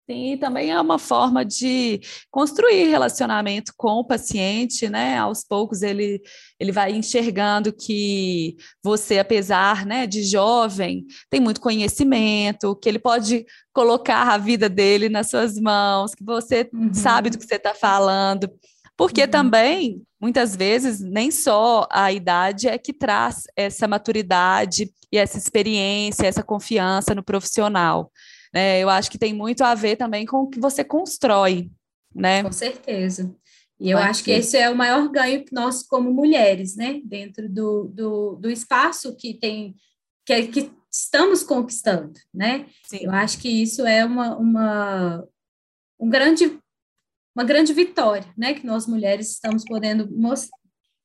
Sim, 0.08 0.34
e 0.34 0.36
também 0.36 0.70
é 0.70 0.80
uma 0.80 1.00
forma 1.00 1.44
de 1.44 2.00
construir 2.30 2.86
relacionamento 2.86 3.72
com 3.76 3.94
o 3.94 4.04
paciente, 4.04 4.88
né? 4.88 5.18
Aos 5.18 5.42
poucos 5.42 5.82
ele, 5.82 6.22
ele 6.60 6.70
vai 6.70 6.92
enxergando 6.92 7.72
que 7.72 8.56
você, 8.80 9.18
apesar 9.18 9.84
né, 9.84 10.06
de 10.06 10.22
jovem, 10.22 11.04
tem 11.28 11.40
muito 11.40 11.60
conhecimento, 11.60 12.76
que 12.76 12.88
ele 12.88 13.00
pode 13.00 13.44
colocar 13.72 14.32
a 14.32 14.38
vida 14.38 14.68
dele 14.68 15.08
nas 15.08 15.28
suas 15.28 15.58
mãos, 15.58 16.14
que 16.14 16.22
você 16.22 16.70
uhum. 16.72 16.94
sabe 16.94 17.28
do 17.28 17.36
que 17.36 17.44
você 17.44 17.56
está 17.56 17.74
falando. 17.74 18.48
Porque 18.96 19.22
uhum. 19.22 19.28
também, 19.28 20.02
muitas 20.20 20.54
vezes, 20.54 21.00
nem 21.00 21.32
só 21.32 21.84
a 21.90 22.12
idade 22.12 22.68
é 22.68 22.78
que 22.78 22.92
traz 22.92 23.42
essa 23.56 23.88
maturidade 23.88 24.88
e 25.10 25.18
essa 25.18 25.36
experiência, 25.36 26.28
essa 26.28 26.44
confiança 26.44 27.12
no 27.12 27.24
profissional. 27.24 28.12
Né? 28.56 28.80
Eu 28.80 28.88
acho 28.88 29.10
que 29.10 29.18
tem 29.18 29.34
muito 29.34 29.62
a 29.62 29.74
ver 29.74 29.96
também 29.96 30.24
com 30.24 30.38
o 30.38 30.46
que 30.48 30.58
você 30.58 30.82
constrói, 30.82 31.70
né? 32.14 32.42
Com 32.42 32.50
certeza. 32.50 33.36
E 33.78 33.90
eu 33.90 33.98
acho 33.98 34.20
ser. 34.20 34.24
que 34.24 34.30
esse 34.30 34.56
é 34.56 34.70
o 34.70 34.74
maior 34.74 35.10
ganho 35.10 35.44
nós 35.52 35.82
como 35.82 36.10
mulheres, 36.10 36.74
né? 36.74 37.02
Dentro 37.04 37.50
do, 37.50 37.84
do, 37.84 38.36
do 38.36 38.50
espaço 38.50 39.14
que 39.14 39.34
tem 39.34 39.76
que, 40.24 40.32
é, 40.32 40.46
que 40.46 40.72
estamos 40.90 41.42
conquistando, 41.42 42.18
né? 42.32 42.64
Sim. 42.86 43.00
Eu 43.02 43.10
acho 43.10 43.36
que 43.36 43.50
isso 43.50 43.86
é 43.86 44.06
uma, 44.06 44.34
uma, 44.38 45.28
um 46.00 46.08
grande, 46.08 46.58
uma 47.36 47.44
grande 47.44 47.74
vitória, 47.74 48.26
né? 48.38 48.54
Que 48.54 48.66
nós 48.66 48.86
mulheres 48.86 49.32
estamos 49.32 49.66
podendo 49.66 50.10
mostrar. 50.16 50.56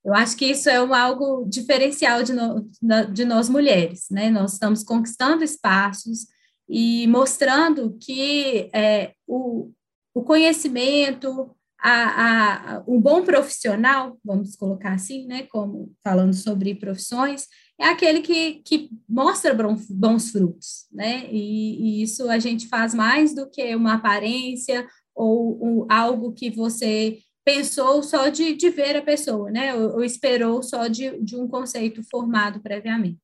Eu 0.06 0.14
acho 0.14 0.38
que 0.38 0.46
isso 0.46 0.70
é 0.70 0.82
um, 0.82 0.94
algo 0.94 1.46
diferencial 1.50 2.24
de, 2.24 2.32
no, 2.32 2.66
de 3.12 3.26
nós 3.26 3.50
mulheres, 3.50 4.06
né? 4.10 4.30
Nós 4.30 4.54
estamos 4.54 4.86
conquistando 4.86 5.44
espaços, 5.44 6.28
e 6.70 7.08
mostrando 7.08 7.98
que 8.00 8.70
é, 8.74 9.14
o, 9.28 9.72
o 10.14 10.24
conhecimento, 10.24 11.56
a, 11.82 12.76
a, 12.76 12.84
um 12.88 13.02
bom 13.02 13.24
profissional, 13.24 14.18
vamos 14.24 14.56
colocar 14.56 14.94
assim, 14.94 15.26
né, 15.26 15.44
como 15.44 15.92
falando 16.04 16.34
sobre 16.34 16.76
profissões, 16.76 17.48
é 17.80 17.86
aquele 17.86 18.22
que, 18.22 18.62
que 18.64 18.90
mostra 19.10 19.58
bons 19.90 20.32
frutos, 20.32 20.86
né, 20.92 21.28
e, 21.32 22.00
e 22.00 22.04
isso 22.04 22.30
a 22.30 22.38
gente 22.38 22.68
faz 22.68 22.94
mais 22.94 23.34
do 23.34 23.50
que 23.50 23.76
uma 23.76 23.96
aparência 23.96 24.88
ou 25.16 25.88
algo 25.90 26.34
que 26.34 26.50
você 26.50 27.20
pensou 27.44 28.04
só 28.04 28.30
de, 28.30 28.56
de 28.56 28.70
ver 28.70 28.96
a 28.96 29.02
pessoa, 29.02 29.50
né, 29.50 29.74
ou, 29.74 29.96
ou 29.96 30.04
esperou 30.04 30.62
só 30.62 30.88
de, 30.88 31.20
de 31.24 31.36
um 31.36 31.48
conceito 31.48 32.04
formado 32.10 32.62
previamente. 32.62 33.20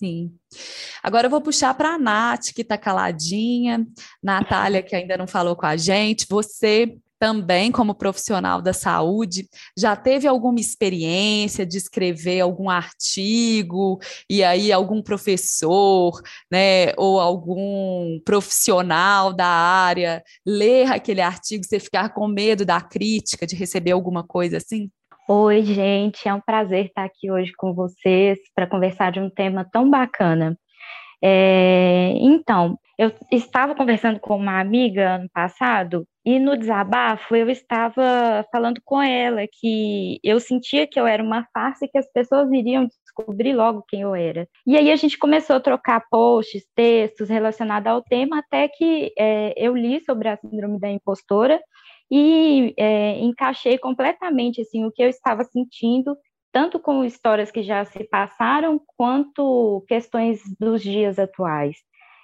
Sim. 0.00 0.32
Agora 1.02 1.26
eu 1.26 1.30
vou 1.30 1.42
puxar 1.42 1.74
para 1.74 1.96
a 1.96 1.98
Nath, 1.98 2.54
que 2.54 2.62
está 2.62 2.78
caladinha, 2.78 3.86
Natália, 4.22 4.82
que 4.82 4.96
ainda 4.96 5.14
não 5.14 5.26
falou 5.26 5.54
com 5.54 5.66
a 5.66 5.76
gente. 5.76 6.26
Você 6.30 6.96
também, 7.18 7.70
como 7.70 7.94
profissional 7.94 8.62
da 8.62 8.72
saúde, 8.72 9.46
já 9.76 9.94
teve 9.94 10.26
alguma 10.26 10.58
experiência 10.58 11.66
de 11.66 11.76
escrever 11.76 12.40
algum 12.40 12.70
artigo 12.70 14.00
e 14.28 14.42
aí 14.42 14.72
algum 14.72 15.02
professor, 15.02 16.18
né, 16.50 16.94
ou 16.96 17.20
algum 17.20 18.18
profissional 18.24 19.34
da 19.34 19.46
área 19.46 20.24
ler 20.46 20.90
aquele 20.90 21.20
artigo, 21.20 21.62
você 21.62 21.78
ficar 21.78 22.14
com 22.14 22.26
medo 22.26 22.64
da 22.64 22.80
crítica, 22.80 23.46
de 23.46 23.54
receber 23.54 23.90
alguma 23.90 24.24
coisa 24.24 24.56
assim? 24.56 24.90
Oi, 25.28 25.62
gente, 25.62 26.28
é 26.28 26.34
um 26.34 26.40
prazer 26.40 26.86
estar 26.86 27.04
aqui 27.04 27.30
hoje 27.30 27.52
com 27.56 27.72
vocês 27.72 28.38
para 28.54 28.66
conversar 28.66 29.12
de 29.12 29.20
um 29.20 29.30
tema 29.30 29.64
tão 29.70 29.88
bacana. 29.88 30.58
É, 31.22 32.12
então, 32.16 32.78
eu 32.98 33.12
estava 33.30 33.74
conversando 33.74 34.18
com 34.18 34.36
uma 34.36 34.58
amiga 34.60 35.16
ano 35.16 35.28
passado 35.32 36.06
e 36.24 36.38
no 36.38 36.56
desabafo 36.56 37.36
eu 37.36 37.48
estava 37.48 38.44
falando 38.50 38.80
com 38.84 39.00
ela 39.00 39.42
que 39.52 40.18
eu 40.24 40.40
sentia 40.40 40.86
que 40.86 40.98
eu 40.98 41.06
era 41.06 41.22
uma 41.22 41.46
farsa 41.52 41.84
e 41.84 41.88
que 41.88 41.98
as 41.98 42.10
pessoas 42.12 42.50
iriam 42.50 42.86
descobrir 42.86 43.54
logo 43.54 43.84
quem 43.88 44.02
eu 44.02 44.14
era. 44.14 44.48
E 44.66 44.76
aí 44.76 44.90
a 44.90 44.96
gente 44.96 45.18
começou 45.18 45.56
a 45.56 45.60
trocar 45.60 46.02
posts, 46.10 46.64
textos 46.74 47.28
relacionados 47.28 47.90
ao 47.90 48.02
tema, 48.02 48.38
até 48.40 48.68
que 48.68 49.12
é, 49.18 49.54
eu 49.56 49.76
li 49.76 50.02
sobre 50.04 50.28
a 50.28 50.36
síndrome 50.36 50.80
da 50.80 50.90
impostora 50.90 51.60
e 52.10 52.74
é, 52.76 53.18
encaixei 53.20 53.78
completamente 53.78 54.62
assim 54.62 54.84
o 54.84 54.90
que 54.90 55.02
eu 55.02 55.08
estava 55.08 55.44
sentindo, 55.44 56.16
tanto 56.52 56.80
com 56.80 57.04
histórias 57.04 57.50
que 57.50 57.62
já 57.62 57.84
se 57.84 58.04
passaram, 58.04 58.80
quanto 58.96 59.84
questões 59.86 60.40
dos 60.58 60.82
dias 60.82 61.18
atuais. 61.18 61.76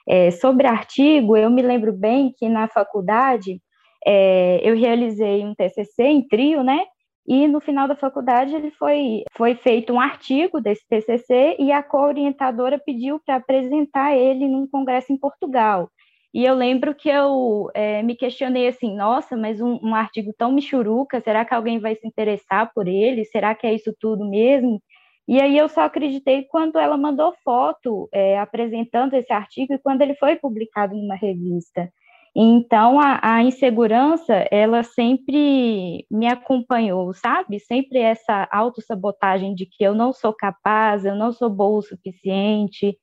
É, 0.09 0.31
sobre 0.31 0.67
artigo, 0.67 1.37
eu 1.37 1.51
me 1.51 1.63
lembro 1.63 1.93
bem 1.93 2.33
que 2.37 2.49
na 2.49 2.69
faculdade 2.69 3.61
é, 4.07 4.61
eu 4.63 4.77
realizei 4.77 5.45
um 5.45 5.55
TCC 5.55 6.05
em 6.05 6.27
trio, 6.27 6.63
né? 6.63 6.85
E 7.27 7.49
no 7.49 7.61
final 7.61 7.89
da 7.89 7.97
faculdade 7.97 8.55
ele 8.55 8.71
foi, 8.71 9.25
foi 9.37 9.57
feito 9.57 9.93
um 9.93 10.01
artigo 10.01 10.61
desse 10.61 10.87
TCC 10.89 11.57
e 11.59 11.73
a 11.73 11.83
co-orientadora 11.83 12.79
pediu 12.79 13.21
para 13.25 13.37
apresentar 13.37 14.17
ele 14.17 14.47
num 14.47 14.67
congresso 14.69 15.13
em 15.13 15.19
Portugal. 15.19 15.91
E 16.37 16.45
eu 16.45 16.55
lembro 16.55 16.95
que 16.95 17.09
eu 17.09 17.71
é, 17.73 18.03
me 18.03 18.15
questionei 18.15 18.69
assim, 18.69 18.95
nossa, 18.95 19.35
mas 19.35 19.59
um, 19.59 19.79
um, 19.83 19.95
artigo 19.95 20.35
tão 20.37 20.53
michuruca, 20.53 21.19
será 21.23 21.47
que 21.47 21.55
alguém 21.55 21.79
vai 21.79 21.95
se 21.97 22.07
interessar 22.07 22.71
por 22.75 22.87
ele? 22.87 23.25
Será 23.25 23.55
que 23.55 23.67
é 23.67 23.73
isso 23.73 23.91
tudo 23.99 24.29
mesmo? 24.29 24.79
E 25.27 25.41
aí 25.41 25.57
eu 25.57 25.67
só 25.67 25.81
acreditei 25.81 26.43
quando 26.43 26.79
ela 26.79 26.99
mandou 26.99 27.35
foto 27.43 28.07
é, 28.13 28.39
apresentando 28.39 29.15
esse 29.15 29.33
artigo 29.33 29.73
e 29.73 29.79
quando 29.79 30.03
ele 30.03 30.15
foi 30.17 30.37
publicado 30.37 30.95
numa 30.95 31.15
revista. 31.15 31.91
Então, 32.37 33.01
a, 33.01 33.19
a, 33.23 33.43
insegurança, 33.43 34.47
ela 34.51 34.83
sempre 34.83 36.05
me 36.11 36.27
acompanhou, 36.27 37.15
sabe? 37.15 37.59
Sempre 37.61 38.01
essa 38.01 38.47
autossabotagem 38.53 39.55
de 39.55 39.65
que 39.65 39.83
eu 39.83 39.95
não 39.95 40.13
sou 40.13 40.35
capaz, 40.35 41.07
eu 41.07 41.15
não 41.15 41.33
sou 41.33 41.49
boa 41.49 41.79
o 41.79 41.83
suficiente, 41.83 42.95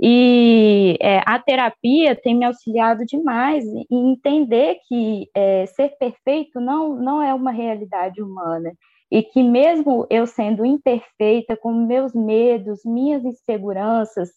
e 0.00 0.98
é, 1.00 1.22
a 1.26 1.38
terapia 1.38 2.14
tem 2.14 2.34
me 2.34 2.44
auxiliado 2.44 3.04
demais 3.06 3.64
em 3.90 4.12
entender 4.12 4.78
que 4.86 5.28
é, 5.34 5.64
ser 5.66 5.96
perfeito 5.98 6.60
não, 6.60 6.94
não 6.96 7.22
é 7.22 7.32
uma 7.32 7.50
realidade 7.50 8.22
humana. 8.22 8.72
E 9.10 9.22
que, 9.22 9.42
mesmo 9.42 10.06
eu 10.10 10.26
sendo 10.26 10.66
imperfeita, 10.66 11.56
com 11.56 11.72
meus 11.72 12.12
medos, 12.12 12.80
minhas 12.84 13.24
inseguranças, 13.24 14.30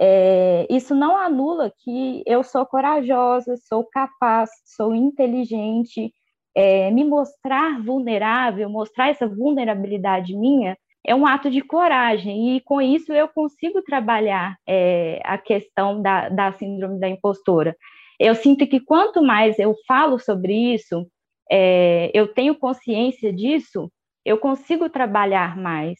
é, 0.00 0.66
isso 0.70 0.94
não 0.94 1.16
anula 1.16 1.72
que 1.82 2.22
eu 2.26 2.42
sou 2.42 2.66
corajosa, 2.66 3.56
sou 3.68 3.84
capaz, 3.84 4.50
sou 4.64 4.94
inteligente. 4.94 6.12
É, 6.54 6.90
me 6.90 7.04
mostrar 7.04 7.80
vulnerável, 7.82 8.68
mostrar 8.68 9.08
essa 9.10 9.28
vulnerabilidade 9.28 10.36
minha, 10.36 10.76
é 11.06 11.14
um 11.14 11.26
ato 11.26 11.50
de 11.50 11.60
coragem, 11.60 12.56
e 12.56 12.60
com 12.60 12.80
isso 12.80 13.12
eu 13.12 13.28
consigo 13.28 13.82
trabalhar 13.82 14.56
é, 14.66 15.20
a 15.24 15.38
questão 15.38 16.02
da, 16.02 16.28
da 16.28 16.52
síndrome 16.52 17.00
da 17.00 17.08
impostora. 17.08 17.76
Eu 18.18 18.34
sinto 18.34 18.66
que 18.66 18.80
quanto 18.80 19.22
mais 19.22 19.58
eu 19.58 19.74
falo 19.86 20.18
sobre 20.18 20.74
isso, 20.74 21.06
é, 21.50 22.10
eu 22.12 22.28
tenho 22.28 22.58
consciência 22.58 23.32
disso, 23.32 23.90
eu 24.24 24.38
consigo 24.38 24.90
trabalhar 24.90 25.56
mais. 25.56 25.98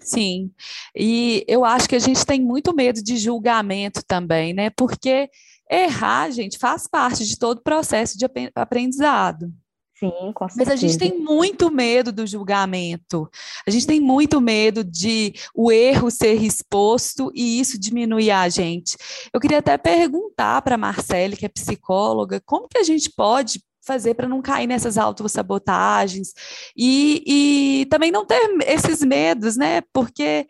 Sim, 0.00 0.50
e 0.96 1.44
eu 1.46 1.64
acho 1.64 1.88
que 1.88 1.96
a 1.96 2.00
gente 2.00 2.24
tem 2.24 2.40
muito 2.40 2.74
medo 2.74 3.02
de 3.02 3.16
julgamento 3.16 4.02
também, 4.06 4.52
né? 4.52 4.70
Porque 4.70 5.28
errar, 5.70 6.30
gente, 6.30 6.58
faz 6.58 6.88
parte 6.88 7.24
de 7.26 7.38
todo 7.38 7.58
o 7.58 7.62
processo 7.62 8.16
de 8.16 8.24
aprendizado. 8.54 9.52
Sim, 9.98 10.32
com 10.32 10.48
certeza. 10.48 10.56
Mas 10.56 10.68
a 10.68 10.76
gente 10.76 10.96
tem 10.96 11.18
muito 11.18 11.70
medo 11.72 12.12
do 12.12 12.24
julgamento. 12.24 13.28
A 13.66 13.70
gente 13.70 13.86
tem 13.86 13.98
muito 13.98 14.40
medo 14.40 14.84
de 14.84 15.34
o 15.52 15.72
erro 15.72 16.08
ser 16.10 16.40
exposto 16.40 17.32
e 17.34 17.58
isso 17.58 17.78
diminuir 17.78 18.30
a 18.30 18.48
gente. 18.48 18.96
Eu 19.32 19.40
queria 19.40 19.58
até 19.58 19.76
perguntar 19.76 20.62
para 20.62 20.76
a 20.76 20.78
Marcele, 20.78 21.36
que 21.36 21.46
é 21.46 21.48
psicóloga, 21.48 22.40
como 22.46 22.68
que 22.68 22.78
a 22.78 22.84
gente 22.84 23.10
pode 23.10 23.60
fazer 23.84 24.14
para 24.14 24.28
não 24.28 24.40
cair 24.42 24.66
nessas 24.66 24.98
autossabotagens 24.98 26.32
e, 26.76 27.80
e 27.82 27.86
também 27.86 28.12
não 28.12 28.24
ter 28.24 28.40
esses 28.66 29.00
medos, 29.02 29.56
né? 29.56 29.80
Porque 29.92 30.46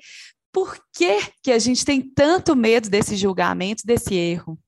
por 0.52 0.76
que, 0.92 1.20
que 1.42 1.52
a 1.52 1.58
gente 1.58 1.84
tem 1.84 2.02
tanto 2.02 2.54
medo 2.56 2.90
desse 2.90 3.16
julgamento, 3.16 3.86
desse 3.86 4.14
erro? 4.14 4.58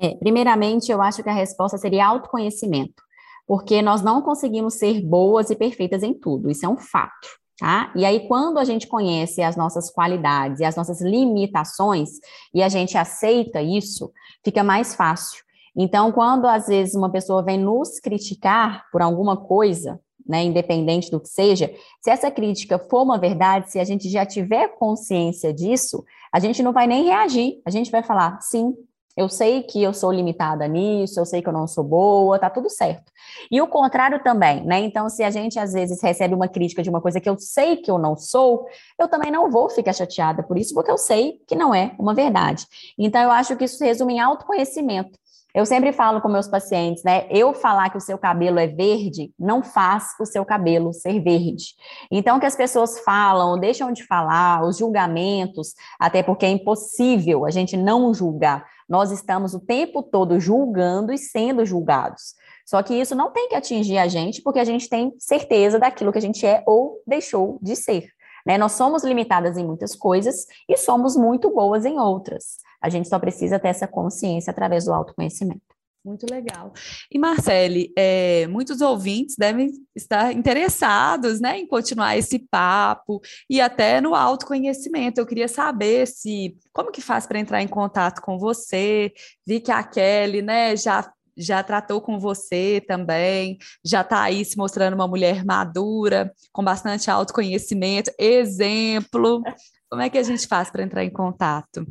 É, 0.00 0.14
primeiramente, 0.16 0.90
eu 0.90 1.00
acho 1.00 1.22
que 1.22 1.28
a 1.28 1.32
resposta 1.32 1.78
seria 1.78 2.06
autoconhecimento, 2.06 3.02
porque 3.46 3.80
nós 3.80 4.02
não 4.02 4.20
conseguimos 4.22 4.74
ser 4.74 5.00
boas 5.00 5.50
e 5.50 5.56
perfeitas 5.56 6.02
em 6.02 6.12
tudo, 6.12 6.50
isso 6.50 6.66
é 6.66 6.68
um 6.68 6.76
fato. 6.76 7.28
Tá? 7.58 7.90
E 7.96 8.04
aí, 8.04 8.28
quando 8.28 8.58
a 8.58 8.64
gente 8.64 8.86
conhece 8.86 9.40
as 9.40 9.56
nossas 9.56 9.90
qualidades 9.90 10.60
e 10.60 10.64
as 10.64 10.76
nossas 10.76 11.00
limitações, 11.00 12.10
e 12.52 12.62
a 12.62 12.68
gente 12.68 12.98
aceita 12.98 13.62
isso, 13.62 14.12
fica 14.44 14.62
mais 14.62 14.94
fácil. 14.94 15.42
Então, 15.74 16.12
quando 16.12 16.46
às 16.46 16.66
vezes 16.66 16.94
uma 16.94 17.10
pessoa 17.10 17.42
vem 17.42 17.58
nos 17.58 17.98
criticar 17.98 18.84
por 18.92 19.00
alguma 19.00 19.38
coisa, 19.38 19.98
né, 20.26 20.42
independente 20.42 21.10
do 21.10 21.20
que 21.20 21.28
seja, 21.28 21.72
se 22.02 22.10
essa 22.10 22.30
crítica 22.30 22.78
for 22.78 23.02
uma 23.02 23.18
verdade, 23.18 23.70
se 23.70 23.78
a 23.78 23.84
gente 23.84 24.08
já 24.10 24.26
tiver 24.26 24.68
consciência 24.76 25.52
disso, 25.52 26.04
a 26.32 26.38
gente 26.38 26.62
não 26.62 26.72
vai 26.72 26.86
nem 26.86 27.04
reagir, 27.04 27.60
a 27.64 27.70
gente 27.70 27.90
vai 27.90 28.02
falar, 28.02 28.38
sim, 28.40 28.74
eu 29.16 29.28
sei 29.28 29.62
que 29.62 29.82
eu 29.82 29.94
sou 29.94 30.12
limitada 30.12 30.68
nisso, 30.68 31.18
eu 31.18 31.24
sei 31.24 31.40
que 31.40 31.48
eu 31.48 31.52
não 31.52 31.66
sou 31.66 31.82
boa, 31.82 32.38
tá 32.38 32.50
tudo 32.50 32.68
certo. 32.68 33.10
E 33.50 33.60
o 33.60 33.66
contrário 33.66 34.22
também, 34.22 34.64
né? 34.64 34.80
Então, 34.80 35.08
se 35.08 35.22
a 35.22 35.30
gente 35.30 35.58
às 35.58 35.72
vezes 35.72 36.02
recebe 36.02 36.34
uma 36.34 36.48
crítica 36.48 36.82
de 36.82 36.90
uma 36.90 37.00
coisa 37.00 37.20
que 37.20 37.28
eu 37.28 37.38
sei 37.38 37.76
que 37.76 37.90
eu 37.90 37.98
não 37.98 38.16
sou, 38.16 38.66
eu 38.98 39.08
também 39.08 39.30
não 39.30 39.50
vou 39.50 39.70
ficar 39.70 39.92
chateada 39.92 40.42
por 40.42 40.58
isso, 40.58 40.74
porque 40.74 40.90
eu 40.90 40.98
sei 40.98 41.40
que 41.46 41.54
não 41.54 41.74
é 41.74 41.94
uma 41.98 42.14
verdade. 42.14 42.66
Então, 42.98 43.22
eu 43.22 43.30
acho 43.30 43.56
que 43.56 43.64
isso 43.64 43.82
resume 43.82 44.14
em 44.14 44.20
autoconhecimento. 44.20 45.18
Eu 45.56 45.64
sempre 45.64 45.90
falo 45.90 46.20
com 46.20 46.28
meus 46.28 46.46
pacientes, 46.46 47.02
né? 47.02 47.26
Eu 47.30 47.54
falar 47.54 47.88
que 47.88 47.96
o 47.96 48.00
seu 48.00 48.18
cabelo 48.18 48.58
é 48.58 48.66
verde 48.66 49.32
não 49.38 49.62
faz 49.62 50.08
o 50.20 50.26
seu 50.26 50.44
cabelo 50.44 50.92
ser 50.92 51.18
verde. 51.18 51.68
Então, 52.10 52.38
que 52.38 52.44
as 52.44 52.54
pessoas 52.54 53.00
falam, 53.00 53.58
deixam 53.58 53.90
de 53.90 54.04
falar, 54.04 54.62
os 54.62 54.76
julgamentos, 54.76 55.72
até 55.98 56.22
porque 56.22 56.44
é 56.44 56.50
impossível 56.50 57.46
a 57.46 57.50
gente 57.50 57.74
não 57.74 58.12
julgar. 58.12 58.66
Nós 58.88 59.10
estamos 59.10 59.54
o 59.54 59.60
tempo 59.60 60.02
todo 60.02 60.38
julgando 60.38 61.12
e 61.12 61.18
sendo 61.18 61.64
julgados. 61.64 62.34
Só 62.64 62.82
que 62.82 62.94
isso 62.94 63.14
não 63.14 63.30
tem 63.30 63.48
que 63.48 63.54
atingir 63.54 63.98
a 63.98 64.08
gente, 64.08 64.42
porque 64.42 64.58
a 64.58 64.64
gente 64.64 64.88
tem 64.88 65.14
certeza 65.18 65.78
daquilo 65.78 66.12
que 66.12 66.18
a 66.18 66.22
gente 66.22 66.44
é 66.46 66.62
ou 66.66 67.00
deixou 67.06 67.58
de 67.62 67.76
ser. 67.76 68.08
Né? 68.44 68.56
Nós 68.56 68.72
somos 68.72 69.04
limitadas 69.04 69.56
em 69.56 69.64
muitas 69.64 69.94
coisas 69.94 70.46
e 70.68 70.76
somos 70.76 71.16
muito 71.16 71.52
boas 71.52 71.84
em 71.84 71.98
outras. 71.98 72.58
A 72.80 72.88
gente 72.88 73.08
só 73.08 73.18
precisa 73.18 73.58
ter 73.58 73.68
essa 73.68 73.88
consciência 73.88 74.50
através 74.50 74.84
do 74.84 74.92
autoconhecimento. 74.92 75.75
Muito 76.06 76.24
legal. 76.30 76.72
E 77.10 77.18
Marcele, 77.18 77.92
é, 77.98 78.46
muitos 78.46 78.80
ouvintes 78.80 79.34
devem 79.36 79.72
estar 79.92 80.32
interessados 80.32 81.40
né, 81.40 81.58
em 81.58 81.66
continuar 81.66 82.16
esse 82.16 82.38
papo 82.38 83.20
e 83.50 83.60
até 83.60 84.00
no 84.00 84.14
autoconhecimento. 84.14 85.20
Eu 85.20 85.26
queria 85.26 85.48
saber 85.48 86.06
se 86.06 86.56
como 86.72 86.92
que 86.92 87.00
faz 87.00 87.26
para 87.26 87.40
entrar 87.40 87.60
em 87.60 87.66
contato 87.66 88.22
com 88.22 88.38
você. 88.38 89.12
Vi 89.44 89.58
que 89.58 89.72
a 89.72 89.82
Kelly 89.82 90.42
né, 90.42 90.76
já, 90.76 91.12
já 91.36 91.60
tratou 91.64 92.00
com 92.00 92.20
você 92.20 92.80
também, 92.86 93.58
já 93.84 94.02
está 94.02 94.22
aí 94.22 94.44
se 94.44 94.56
mostrando 94.56 94.94
uma 94.94 95.08
mulher 95.08 95.44
madura, 95.44 96.32
com 96.52 96.62
bastante 96.62 97.10
autoconhecimento, 97.10 98.12
exemplo. 98.16 99.42
Como 99.90 100.02
é 100.02 100.08
que 100.08 100.18
a 100.18 100.22
gente 100.22 100.46
faz 100.46 100.70
para 100.70 100.84
entrar 100.84 101.04
em 101.04 101.10
contato? 101.10 101.84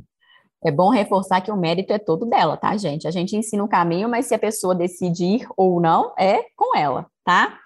É 0.66 0.72
bom 0.72 0.90
reforçar 0.90 1.42
que 1.42 1.52
o 1.52 1.56
mérito 1.56 1.94
é 1.94 2.00
todo 2.00 2.26
dela, 2.26 2.58
tá, 2.58 2.76
gente? 2.76 3.08
A 3.08 3.12
gente 3.12 3.38
ensina 3.38 3.62
o 3.62 3.68
um 3.68 3.70
caminho, 3.70 4.10
mas 4.10 4.26
se 4.26 4.34
a 4.34 4.40
pessoa 4.40 4.74
decidir 4.74 5.48
ou 5.56 5.80
não, 5.80 6.12
é 6.18 6.42
com 6.56 6.76
ela, 6.76 7.06
tá? 7.24 7.60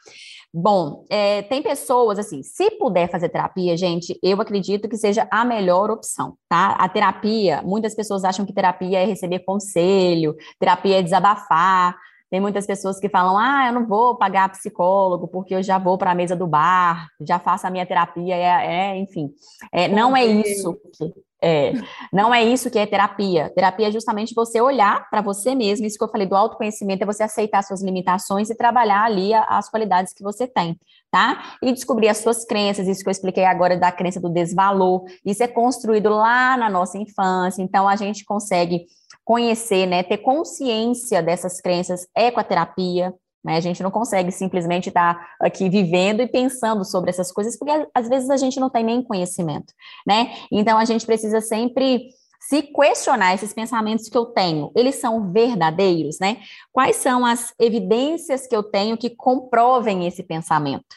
Bom, 0.53 1.05
é, 1.09 1.43
tem 1.43 1.63
pessoas 1.63 2.19
assim, 2.19 2.43
se 2.43 2.71
puder 2.71 3.09
fazer 3.09 3.29
terapia, 3.29 3.77
gente, 3.77 4.19
eu 4.21 4.41
acredito 4.41 4.89
que 4.89 4.97
seja 4.97 5.25
a 5.31 5.45
melhor 5.45 5.89
opção, 5.89 6.35
tá? 6.49 6.71
A 6.71 6.89
terapia, 6.89 7.61
muitas 7.61 7.95
pessoas 7.95 8.25
acham 8.25 8.45
que 8.45 8.51
terapia 8.51 8.99
é 8.99 9.05
receber 9.05 9.39
conselho, 9.39 10.35
terapia 10.59 10.99
é 10.99 11.01
desabafar. 11.01 11.95
Tem 12.29 12.41
muitas 12.41 12.67
pessoas 12.67 12.99
que 12.99 13.07
falam: 13.07 13.37
ah, 13.37 13.67
eu 13.67 13.73
não 13.73 13.87
vou 13.87 14.17
pagar 14.17 14.49
psicólogo 14.49 15.27
porque 15.27 15.55
eu 15.55 15.63
já 15.63 15.77
vou 15.77 15.97
para 15.97 16.11
a 16.11 16.15
mesa 16.15 16.35
do 16.35 16.47
bar, 16.47 17.07
já 17.21 17.39
faço 17.39 17.65
a 17.65 17.69
minha 17.69 17.85
terapia, 17.85 18.35
é, 18.35 18.93
é 18.93 18.97
enfim. 18.97 19.31
É, 19.71 19.87
não 19.87 20.17
é 20.17 20.25
isso 20.25 20.75
que, 20.93 21.13
é, 21.41 21.73
não 22.11 22.33
é 22.33 22.43
isso 22.43 22.69
que 22.69 22.77
é 22.77 22.85
terapia. 22.85 23.51
Terapia 23.55 23.87
é 23.87 23.91
justamente 23.91 24.33
você 24.35 24.59
olhar 24.59 25.09
para 25.09 25.21
você 25.21 25.55
mesmo. 25.55 25.85
Isso 25.85 25.97
que 25.97 26.03
eu 26.03 26.09
falei 26.09 26.27
do 26.27 26.35
autoconhecimento 26.35 27.03
é 27.03 27.05
você 27.05 27.23
aceitar 27.23 27.63
suas 27.63 27.81
limitações 27.81 28.49
e 28.49 28.55
trabalhar 28.55 29.03
ali 29.03 29.33
as 29.33 29.69
qualidades 29.69 30.13
que 30.13 30.23
você 30.23 30.47
tem, 30.47 30.77
tá? 31.09 31.55
E 31.63 31.71
descobrir 31.71 32.09
as 32.09 32.17
suas 32.17 32.45
crenças. 32.45 32.87
Isso 32.87 33.03
que 33.03 33.09
eu 33.09 33.11
expliquei 33.11 33.45
agora 33.45 33.77
da 33.77 33.91
crença 33.91 34.19
do 34.19 34.29
desvalor. 34.29 35.05
Isso 35.25 35.41
é 35.41 35.47
construído 35.47 36.09
lá 36.09 36.57
na 36.57 36.69
nossa 36.69 36.97
infância. 36.97 37.61
Então 37.61 37.87
a 37.87 37.95
gente 37.95 38.25
consegue 38.25 38.85
conhecer, 39.23 39.85
né, 39.85 40.01
ter 40.01 40.17
consciência 40.17 41.21
dessas 41.21 41.61
crenças 41.61 42.07
é 42.15 42.31
com 42.31 42.39
a 42.39 42.43
terapia. 42.43 43.13
Né? 43.43 43.55
A 43.55 43.59
gente 43.59 43.81
não 43.81 43.91
consegue 43.91 44.31
simplesmente 44.31 44.89
estar 44.89 45.15
tá 45.15 45.27
aqui 45.39 45.69
vivendo 45.69 46.21
e 46.21 46.27
pensando 46.27 46.83
sobre 46.83 47.09
essas 47.09 47.31
coisas, 47.31 47.57
porque 47.57 47.87
às 47.93 48.09
vezes 48.09 48.29
a 48.29 48.37
gente 48.37 48.59
não 48.59 48.69
tem 48.69 48.83
nem 48.83 49.01
conhecimento, 49.01 49.73
né? 50.05 50.33
Então 50.51 50.77
a 50.77 50.85
gente 50.85 51.05
precisa 51.05 51.39
sempre 51.39 52.09
se 52.41 52.63
questionar 52.63 53.33
esses 53.33 53.53
pensamentos 53.53 54.09
que 54.09 54.17
eu 54.17 54.25
tenho, 54.25 54.71
eles 54.75 54.95
são 54.95 55.31
verdadeiros, 55.31 56.17
né? 56.19 56.37
Quais 56.71 56.95
são 56.97 57.25
as 57.25 57.53
evidências 57.59 58.47
que 58.47 58.55
eu 58.55 58.63
tenho 58.63 58.97
que 58.97 59.09
comprovem 59.09 60.07
esse 60.07 60.23
pensamento? 60.23 60.95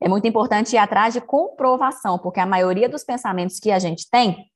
É 0.00 0.08
muito 0.08 0.26
importante 0.26 0.74
ir 0.74 0.78
atrás 0.78 1.14
de 1.14 1.20
comprovação, 1.20 2.18
porque 2.18 2.40
a 2.40 2.46
maioria 2.46 2.88
dos 2.88 3.04
pensamentos 3.04 3.58
que 3.58 3.70
a 3.70 3.78
gente 3.78 4.08
tem 4.10 4.51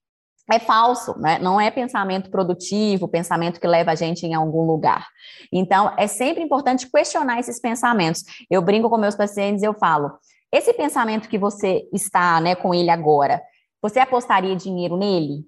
é 0.50 0.58
falso, 0.58 1.18
né? 1.18 1.38
não 1.38 1.60
é 1.60 1.70
pensamento 1.70 2.30
produtivo, 2.30 3.08
pensamento 3.08 3.60
que 3.60 3.66
leva 3.66 3.92
a 3.92 3.94
gente 3.94 4.24
em 4.24 4.34
algum 4.34 4.64
lugar. 4.64 5.06
Então, 5.52 5.92
é 5.96 6.06
sempre 6.06 6.42
importante 6.42 6.88
questionar 6.90 7.40
esses 7.40 7.60
pensamentos. 7.60 8.22
Eu 8.50 8.62
brinco 8.62 8.88
com 8.88 8.96
meus 8.96 9.16
pacientes 9.16 9.62
eu 9.62 9.74
falo: 9.74 10.12
esse 10.52 10.72
pensamento 10.72 11.28
que 11.28 11.38
você 11.38 11.88
está 11.92 12.40
né, 12.40 12.54
com 12.54 12.74
ele 12.74 12.90
agora, 12.90 13.42
você 13.82 13.98
apostaria 13.98 14.54
dinheiro 14.54 14.96
nele? 14.96 15.44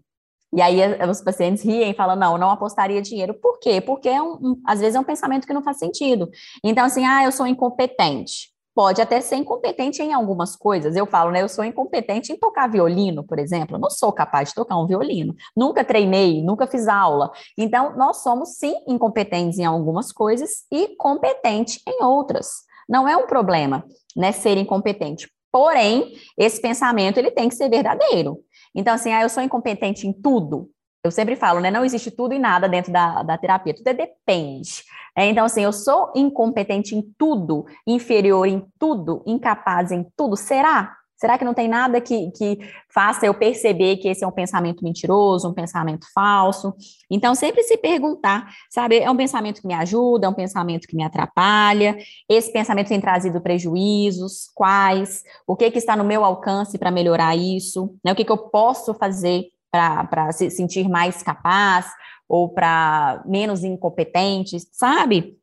E 0.52 0.62
aí 0.62 0.80
os 1.08 1.20
pacientes 1.20 1.62
riem 1.62 1.90
e 1.90 1.94
falam, 1.94 2.16
não, 2.16 2.38
não 2.38 2.50
apostaria 2.50 3.02
dinheiro. 3.02 3.34
Por 3.34 3.58
quê? 3.60 3.82
Porque 3.82 4.08
é 4.08 4.22
um, 4.22 4.32
um, 4.32 4.62
às 4.66 4.80
vezes 4.80 4.94
é 4.94 5.00
um 5.00 5.04
pensamento 5.04 5.46
que 5.46 5.52
não 5.52 5.62
faz 5.62 5.78
sentido. 5.78 6.28
Então, 6.64 6.86
assim, 6.86 7.04
ah, 7.04 7.22
eu 7.24 7.30
sou 7.30 7.46
incompetente 7.46 8.48
pode 8.78 9.02
até 9.02 9.20
ser 9.20 9.34
incompetente 9.34 10.00
em 10.00 10.12
algumas 10.12 10.54
coisas. 10.54 10.94
Eu 10.94 11.04
falo, 11.04 11.32
né? 11.32 11.42
Eu 11.42 11.48
sou 11.48 11.64
incompetente 11.64 12.32
em 12.32 12.36
tocar 12.36 12.68
violino, 12.68 13.24
por 13.24 13.36
exemplo. 13.40 13.74
Eu 13.74 13.80
não 13.80 13.90
sou 13.90 14.12
capaz 14.12 14.50
de 14.50 14.54
tocar 14.54 14.78
um 14.78 14.86
violino. 14.86 15.34
Nunca 15.56 15.82
treinei, 15.82 16.44
nunca 16.44 16.64
fiz 16.64 16.86
aula. 16.86 17.32
Então, 17.58 17.96
nós 17.96 18.18
somos 18.18 18.50
sim 18.50 18.76
incompetentes 18.86 19.58
em 19.58 19.64
algumas 19.64 20.12
coisas 20.12 20.64
e 20.70 20.94
competentes 20.94 21.82
em 21.88 22.04
outras. 22.04 22.50
Não 22.88 23.08
é 23.08 23.16
um 23.16 23.26
problema, 23.26 23.84
né? 24.16 24.30
Ser 24.30 24.56
incompetente. 24.56 25.28
Porém, 25.50 26.12
esse 26.38 26.62
pensamento 26.62 27.18
ele 27.18 27.32
tem 27.32 27.48
que 27.48 27.56
ser 27.56 27.68
verdadeiro. 27.68 28.38
Então, 28.72 28.94
assim, 28.94 29.12
ah, 29.12 29.22
eu 29.22 29.28
sou 29.28 29.42
incompetente 29.42 30.06
em 30.06 30.12
tudo. 30.12 30.70
Eu 31.08 31.12
sempre 31.12 31.36
falo, 31.36 31.60
né? 31.60 31.70
Não 31.70 31.84
existe 31.84 32.10
tudo 32.10 32.34
e 32.34 32.38
nada 32.38 32.68
dentro 32.68 32.92
da, 32.92 33.22
da 33.22 33.38
terapia, 33.38 33.74
tudo 33.74 33.88
é 33.88 33.94
depende. 33.94 34.84
É, 35.16 35.26
então, 35.26 35.44
assim, 35.44 35.62
eu 35.62 35.72
sou 35.72 36.12
incompetente 36.14 36.94
em 36.94 37.02
tudo, 37.16 37.66
inferior 37.86 38.46
em 38.46 38.64
tudo, 38.78 39.22
incapaz 39.26 39.90
em 39.90 40.06
tudo. 40.16 40.36
Será? 40.36 40.98
Será 41.16 41.36
que 41.36 41.44
não 41.44 41.52
tem 41.52 41.66
nada 41.66 42.00
que, 42.00 42.30
que 42.30 42.58
faça 42.88 43.26
eu 43.26 43.34
perceber 43.34 43.96
que 43.96 44.06
esse 44.06 44.22
é 44.22 44.26
um 44.26 44.30
pensamento 44.32 44.84
mentiroso, 44.84 45.48
um 45.48 45.52
pensamento 45.52 46.06
falso? 46.14 46.72
Então, 47.10 47.34
sempre 47.34 47.64
se 47.64 47.76
perguntar, 47.76 48.48
sabe? 48.70 48.98
É 49.00 49.10
um 49.10 49.16
pensamento 49.16 49.60
que 49.60 49.66
me 49.66 49.74
ajuda, 49.74 50.26
é 50.26 50.30
um 50.30 50.34
pensamento 50.34 50.86
que 50.86 50.94
me 50.94 51.02
atrapalha? 51.02 51.98
Esse 52.28 52.52
pensamento 52.52 52.86
tem 52.88 53.00
trazido 53.00 53.40
prejuízos? 53.40 54.48
Quais? 54.54 55.24
O 55.44 55.56
que, 55.56 55.68
que 55.72 55.78
está 55.78 55.96
no 55.96 56.04
meu 56.04 56.24
alcance 56.24 56.78
para 56.78 56.92
melhorar 56.92 57.34
isso? 57.34 57.96
Né? 58.04 58.12
O 58.12 58.14
que, 58.14 58.24
que 58.24 58.30
eu 58.30 58.38
posso 58.38 58.94
fazer 58.94 59.48
para 59.70 60.32
se 60.32 60.50
sentir 60.50 60.88
mais 60.88 61.22
capaz 61.22 61.86
ou 62.28 62.48
para 62.48 63.22
menos 63.26 63.64
incompetente, 63.64 64.58
sabe? 64.72 65.38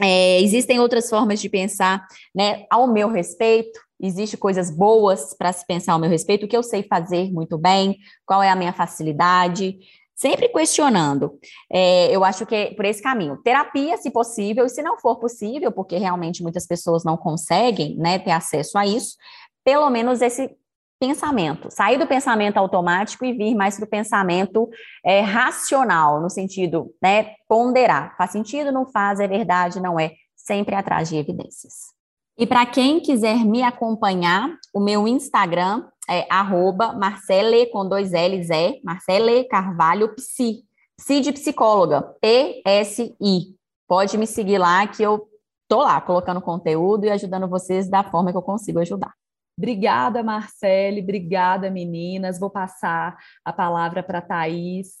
É, 0.00 0.40
existem 0.40 0.78
outras 0.78 1.08
formas 1.08 1.40
de 1.40 1.48
pensar, 1.48 2.06
né, 2.34 2.66
ao 2.70 2.86
meu 2.86 3.08
respeito. 3.08 3.80
Existem 3.98 4.38
coisas 4.38 4.70
boas 4.70 5.34
para 5.34 5.52
se 5.52 5.66
pensar 5.66 5.94
ao 5.94 5.98
meu 5.98 6.10
respeito, 6.10 6.44
o 6.44 6.48
que 6.48 6.56
eu 6.56 6.62
sei 6.62 6.82
fazer 6.82 7.32
muito 7.32 7.56
bem, 7.56 7.96
qual 8.26 8.42
é 8.42 8.50
a 8.50 8.56
minha 8.56 8.72
facilidade, 8.72 9.78
sempre 10.14 10.48
questionando. 10.48 11.38
É, 11.72 12.14
eu 12.14 12.22
acho 12.22 12.44
que 12.44 12.54
é 12.54 12.74
por 12.74 12.84
esse 12.84 13.02
caminho. 13.02 13.38
Terapia, 13.42 13.96
se 13.96 14.10
possível, 14.10 14.66
e 14.66 14.68
se 14.68 14.82
não 14.82 14.98
for 14.98 15.16
possível, 15.16 15.72
porque 15.72 15.96
realmente 15.96 16.42
muitas 16.42 16.66
pessoas 16.66 17.04
não 17.04 17.16
conseguem 17.16 17.96
né, 17.96 18.18
ter 18.18 18.32
acesso 18.32 18.76
a 18.76 18.86
isso, 18.86 19.16
pelo 19.64 19.88
menos 19.88 20.20
esse 20.20 20.54
pensamento, 20.98 21.70
sair 21.70 21.98
do 21.98 22.06
pensamento 22.06 22.56
automático 22.56 23.24
e 23.24 23.32
vir 23.32 23.54
mais 23.54 23.76
para 23.76 23.84
o 23.84 23.88
pensamento 23.88 24.68
é, 25.04 25.20
racional, 25.20 26.20
no 26.20 26.30
sentido, 26.30 26.92
né, 27.02 27.34
ponderar. 27.48 28.16
Faz 28.16 28.30
sentido, 28.30 28.72
não 28.72 28.86
faz, 28.86 29.20
é 29.20 29.28
verdade, 29.28 29.80
não 29.80 30.00
é, 30.00 30.12
sempre 30.34 30.74
atrás 30.74 31.08
de 31.08 31.16
evidências. 31.16 31.94
E 32.38 32.46
para 32.46 32.66
quem 32.66 33.00
quiser 33.00 33.44
me 33.44 33.62
acompanhar, 33.62 34.50
o 34.74 34.80
meu 34.80 35.08
Instagram 35.08 35.86
é 36.08 36.26
arroba 36.30 36.92
Marcele 36.92 37.66
com 37.66 37.88
dois 37.88 38.12
L's, 38.12 38.50
é 38.50 38.78
Marcele 38.84 39.44
Carvalho 39.44 40.14
Psi, 40.14 40.62
Psi 40.98 41.20
de 41.20 41.32
psicóloga, 41.32 42.02
P-S-I. 42.20 43.56
Pode 43.88 44.18
me 44.18 44.26
seguir 44.26 44.58
lá 44.58 44.86
que 44.86 45.02
eu 45.02 45.26
tô 45.68 45.82
lá 45.82 46.00
colocando 46.00 46.40
conteúdo 46.40 47.06
e 47.06 47.10
ajudando 47.10 47.48
vocês 47.48 47.88
da 47.88 48.04
forma 48.04 48.30
que 48.30 48.36
eu 48.36 48.42
consigo 48.42 48.80
ajudar. 48.80 49.12
Obrigada, 49.58 50.22
Marcele, 50.22 51.00
obrigada, 51.00 51.70
meninas. 51.70 52.38
Vou 52.38 52.50
passar 52.50 53.16
a 53.44 53.52
palavra 53.52 54.02
para 54.02 54.18
a 54.18 54.22
Thaís, 54.22 54.94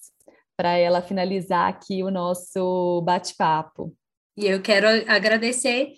para 0.56 0.78
ela 0.78 1.02
finalizar 1.02 1.68
aqui 1.68 2.02
o 2.02 2.10
nosso 2.10 3.02
bate-papo. 3.02 3.94
E 4.36 4.46
eu 4.46 4.62
quero 4.62 4.86
agradecer 5.10 5.92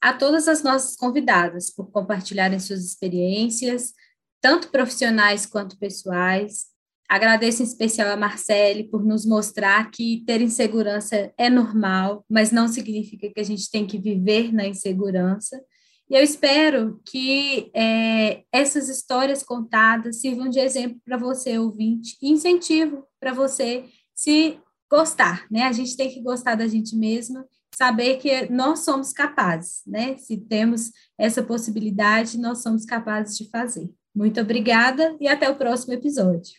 a 0.00 0.12
todas 0.12 0.46
as 0.46 0.62
nossas 0.62 0.96
convidadas 0.96 1.70
por 1.70 1.90
compartilharem 1.90 2.60
suas 2.60 2.84
experiências, 2.84 3.92
tanto 4.40 4.70
profissionais 4.70 5.46
quanto 5.46 5.78
pessoais. 5.78 6.66
Agradeço 7.08 7.62
em 7.62 7.66
especial 7.66 8.10
a 8.10 8.16
Marcele 8.16 8.84
por 8.84 9.04
nos 9.04 9.26
mostrar 9.26 9.90
que 9.90 10.22
ter 10.26 10.40
insegurança 10.40 11.32
é 11.36 11.50
normal, 11.50 12.24
mas 12.28 12.52
não 12.52 12.68
significa 12.68 13.30
que 13.32 13.40
a 13.40 13.44
gente 13.44 13.70
tem 13.70 13.86
que 13.86 13.98
viver 13.98 14.52
na 14.52 14.66
insegurança. 14.66 15.60
E 16.08 16.14
eu 16.14 16.22
espero 16.22 17.00
que 17.04 17.70
é, 17.74 18.44
essas 18.52 18.88
histórias 18.88 19.42
contadas 19.42 20.20
sirvam 20.20 20.48
de 20.48 20.58
exemplo 20.58 21.00
para 21.04 21.16
você, 21.16 21.58
ouvinte, 21.58 22.16
e 22.20 22.30
incentivo 22.30 23.06
para 23.18 23.32
você 23.32 23.84
se 24.14 24.58
gostar, 24.90 25.46
né? 25.50 25.62
A 25.62 25.72
gente 25.72 25.96
tem 25.96 26.10
que 26.10 26.20
gostar 26.20 26.54
da 26.54 26.68
gente 26.68 26.94
mesma, 26.94 27.46
saber 27.74 28.18
que 28.18 28.50
nós 28.52 28.80
somos 28.80 29.12
capazes, 29.12 29.82
né? 29.86 30.16
Se 30.18 30.36
temos 30.36 30.92
essa 31.18 31.42
possibilidade, 31.42 32.38
nós 32.38 32.62
somos 32.62 32.84
capazes 32.84 33.36
de 33.36 33.48
fazer. 33.48 33.90
Muito 34.14 34.40
obrigada 34.40 35.16
e 35.20 35.26
até 35.26 35.48
o 35.50 35.56
próximo 35.56 35.94
episódio. 35.94 36.54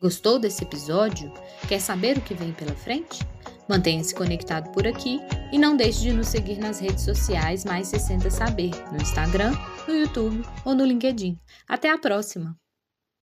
Gostou 0.00 0.38
desse 0.38 0.64
episódio? 0.64 1.32
Quer 1.68 1.80
saber 1.80 2.18
o 2.18 2.22
que 2.22 2.34
vem 2.34 2.52
pela 2.52 2.74
frente? 2.74 3.20
Mantenha-se 3.68 4.14
conectado 4.14 4.70
por 4.70 4.86
aqui 4.86 5.20
e 5.52 5.58
não 5.58 5.76
deixe 5.76 6.00
de 6.00 6.12
nos 6.12 6.28
seguir 6.28 6.58
nas 6.58 6.80
redes 6.80 7.04
sociais 7.04 7.64
Mais 7.64 7.88
60 7.88 8.30
Saber, 8.30 8.70
no 8.90 9.00
Instagram, 9.00 9.52
no 9.88 9.94
YouTube 9.94 10.44
ou 10.64 10.74
no 10.74 10.84
LinkedIn. 10.84 11.38
Até 11.68 11.90
a 11.90 11.98
próxima! 11.98 12.56